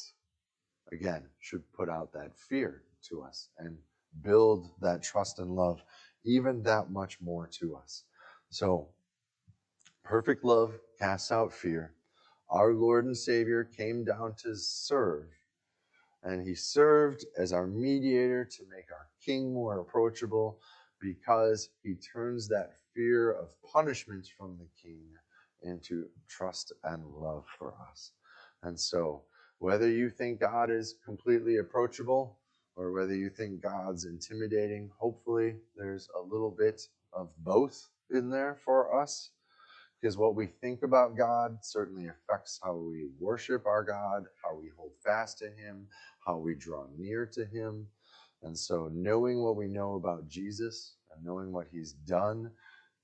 [0.93, 3.77] again, should put out that fear to us and
[4.23, 5.83] build that trust and love
[6.25, 8.05] even that much more to us.
[8.51, 8.89] So,
[10.05, 11.95] perfect love casts out fear.
[12.51, 15.27] Our Lord and Savior came down to serve,
[16.23, 20.59] and He served as our mediator to make our King more approachable
[21.01, 25.03] because He turns that fear of punishment from the King
[25.63, 28.13] into trust and love for us.
[28.63, 29.23] And so,
[29.59, 32.39] whether you think God is completely approachable,
[32.79, 34.89] or whether you think God's intimidating.
[34.99, 36.81] Hopefully, there's a little bit
[37.13, 39.31] of both in there for us.
[40.01, 44.71] Because what we think about God certainly affects how we worship our God, how we
[44.77, 45.87] hold fast to Him,
[46.25, 47.87] how we draw near to Him.
[48.43, 52.51] And so, knowing what we know about Jesus and knowing what He's done,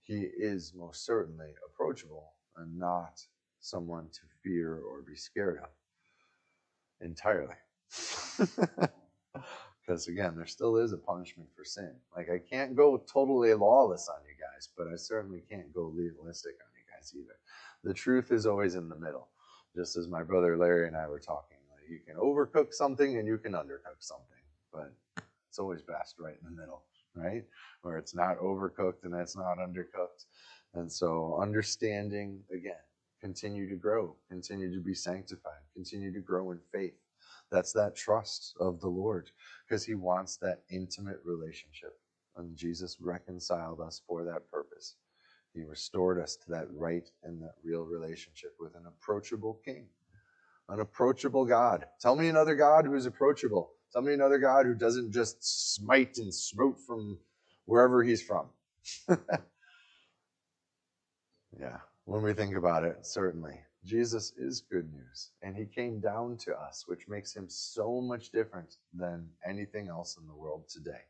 [0.03, 3.21] He is most certainly approachable and not
[3.61, 5.71] someone to fear or be scared of
[7.01, 7.55] entirely.
[9.87, 11.93] Because again, there still is a punishment for sin.
[12.17, 16.55] Like I can't go totally lawless on you guys, but I certainly can't go legalistic
[16.55, 16.74] on
[17.15, 17.37] either.
[17.83, 19.29] The truth is always in the middle.
[19.77, 23.27] Just as my brother Larry and I were talking, like you can overcook something and
[23.27, 24.27] you can undercook something,
[24.73, 24.93] but
[25.49, 26.85] it's always best right in the middle,
[27.15, 27.45] right?
[27.83, 30.27] Where it's not overcooked and it's not undercooked.
[30.75, 32.75] And so understanding again,
[33.21, 36.95] continue to grow, continue to be sanctified, continue to grow in faith
[37.51, 39.31] that's that trust of the Lord
[39.67, 41.99] because he wants that intimate relationship.
[42.37, 44.97] And Jesus reconciled us for that purpose.
[45.55, 49.87] He restored us to that right and that real relationship with an approachable king,
[50.69, 51.87] an approachable God.
[52.01, 53.71] Tell me another God who's approachable.
[53.93, 57.19] Tell me another God who doesn't just smite and smote from
[57.67, 58.47] wherever he's from.
[61.59, 63.61] yeah, when we think about it, certainly.
[63.85, 68.31] Jesus is good news, and he came down to us, which makes him so much
[68.31, 71.03] different than anything else in the world today.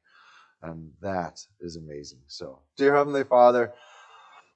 [0.61, 2.19] And that is amazing.
[2.27, 3.73] So, dear Heavenly Father,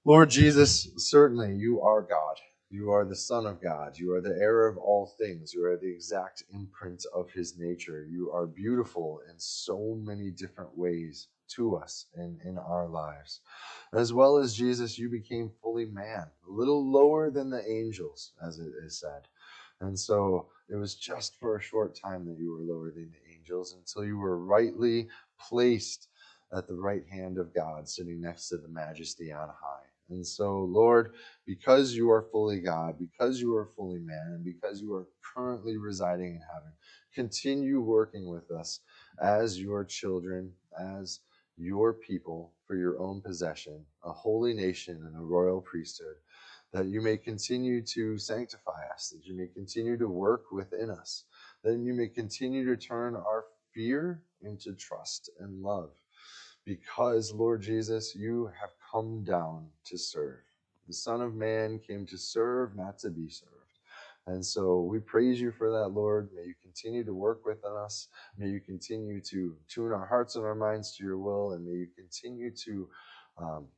[0.05, 2.39] Lord Jesus, certainly you are God.
[2.71, 3.99] You are the Son of God.
[3.99, 5.55] You are the heir of all things.
[5.55, 8.07] You are the exact imprint of his nature.
[8.11, 13.41] You are beautiful in so many different ways to us in, in our lives.
[13.93, 18.59] As well as Jesus, you became fully man, a little lower than the angels, as
[18.59, 19.29] it is said.
[19.81, 23.35] And so it was just for a short time that you were lower than the
[23.35, 26.09] angels until you were rightly placed
[26.53, 29.88] at the right hand of God, sitting next to the majesty on high.
[30.11, 31.15] And so, Lord,
[31.47, 35.77] because you are fully God, because you are fully man, and because you are currently
[35.77, 36.73] residing in heaven,
[37.15, 38.81] continue working with us
[39.23, 41.21] as your children, as
[41.57, 46.17] your people for your own possession, a holy nation and a royal priesthood,
[46.73, 51.25] that you may continue to sanctify us, that you may continue to work within us,
[51.65, 55.91] that you may continue to turn our fear into trust and love.
[56.65, 60.41] Because, Lord Jesus, you have come down to serve.
[60.89, 63.53] The Son of Man came to serve, not to be served.
[64.27, 66.31] And so we praise you for that, Lord.
[66.35, 68.09] May you continue to work within us.
[68.39, 71.53] May you continue to tune our hearts and our minds to your will.
[71.53, 72.89] And may you continue to
[73.39, 73.69] um,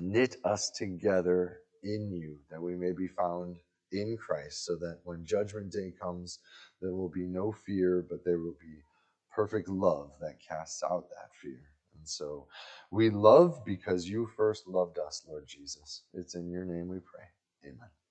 [0.00, 3.58] knit us together in you, that we may be found
[3.92, 6.40] in Christ, so that when judgment day comes,
[6.82, 8.82] there will be no fear, but there will be
[9.34, 11.71] perfect love that casts out that fear.
[12.02, 12.48] And so
[12.90, 16.02] we love because you first loved us, Lord Jesus.
[16.14, 17.26] It's in your name we pray.
[17.64, 18.01] Amen.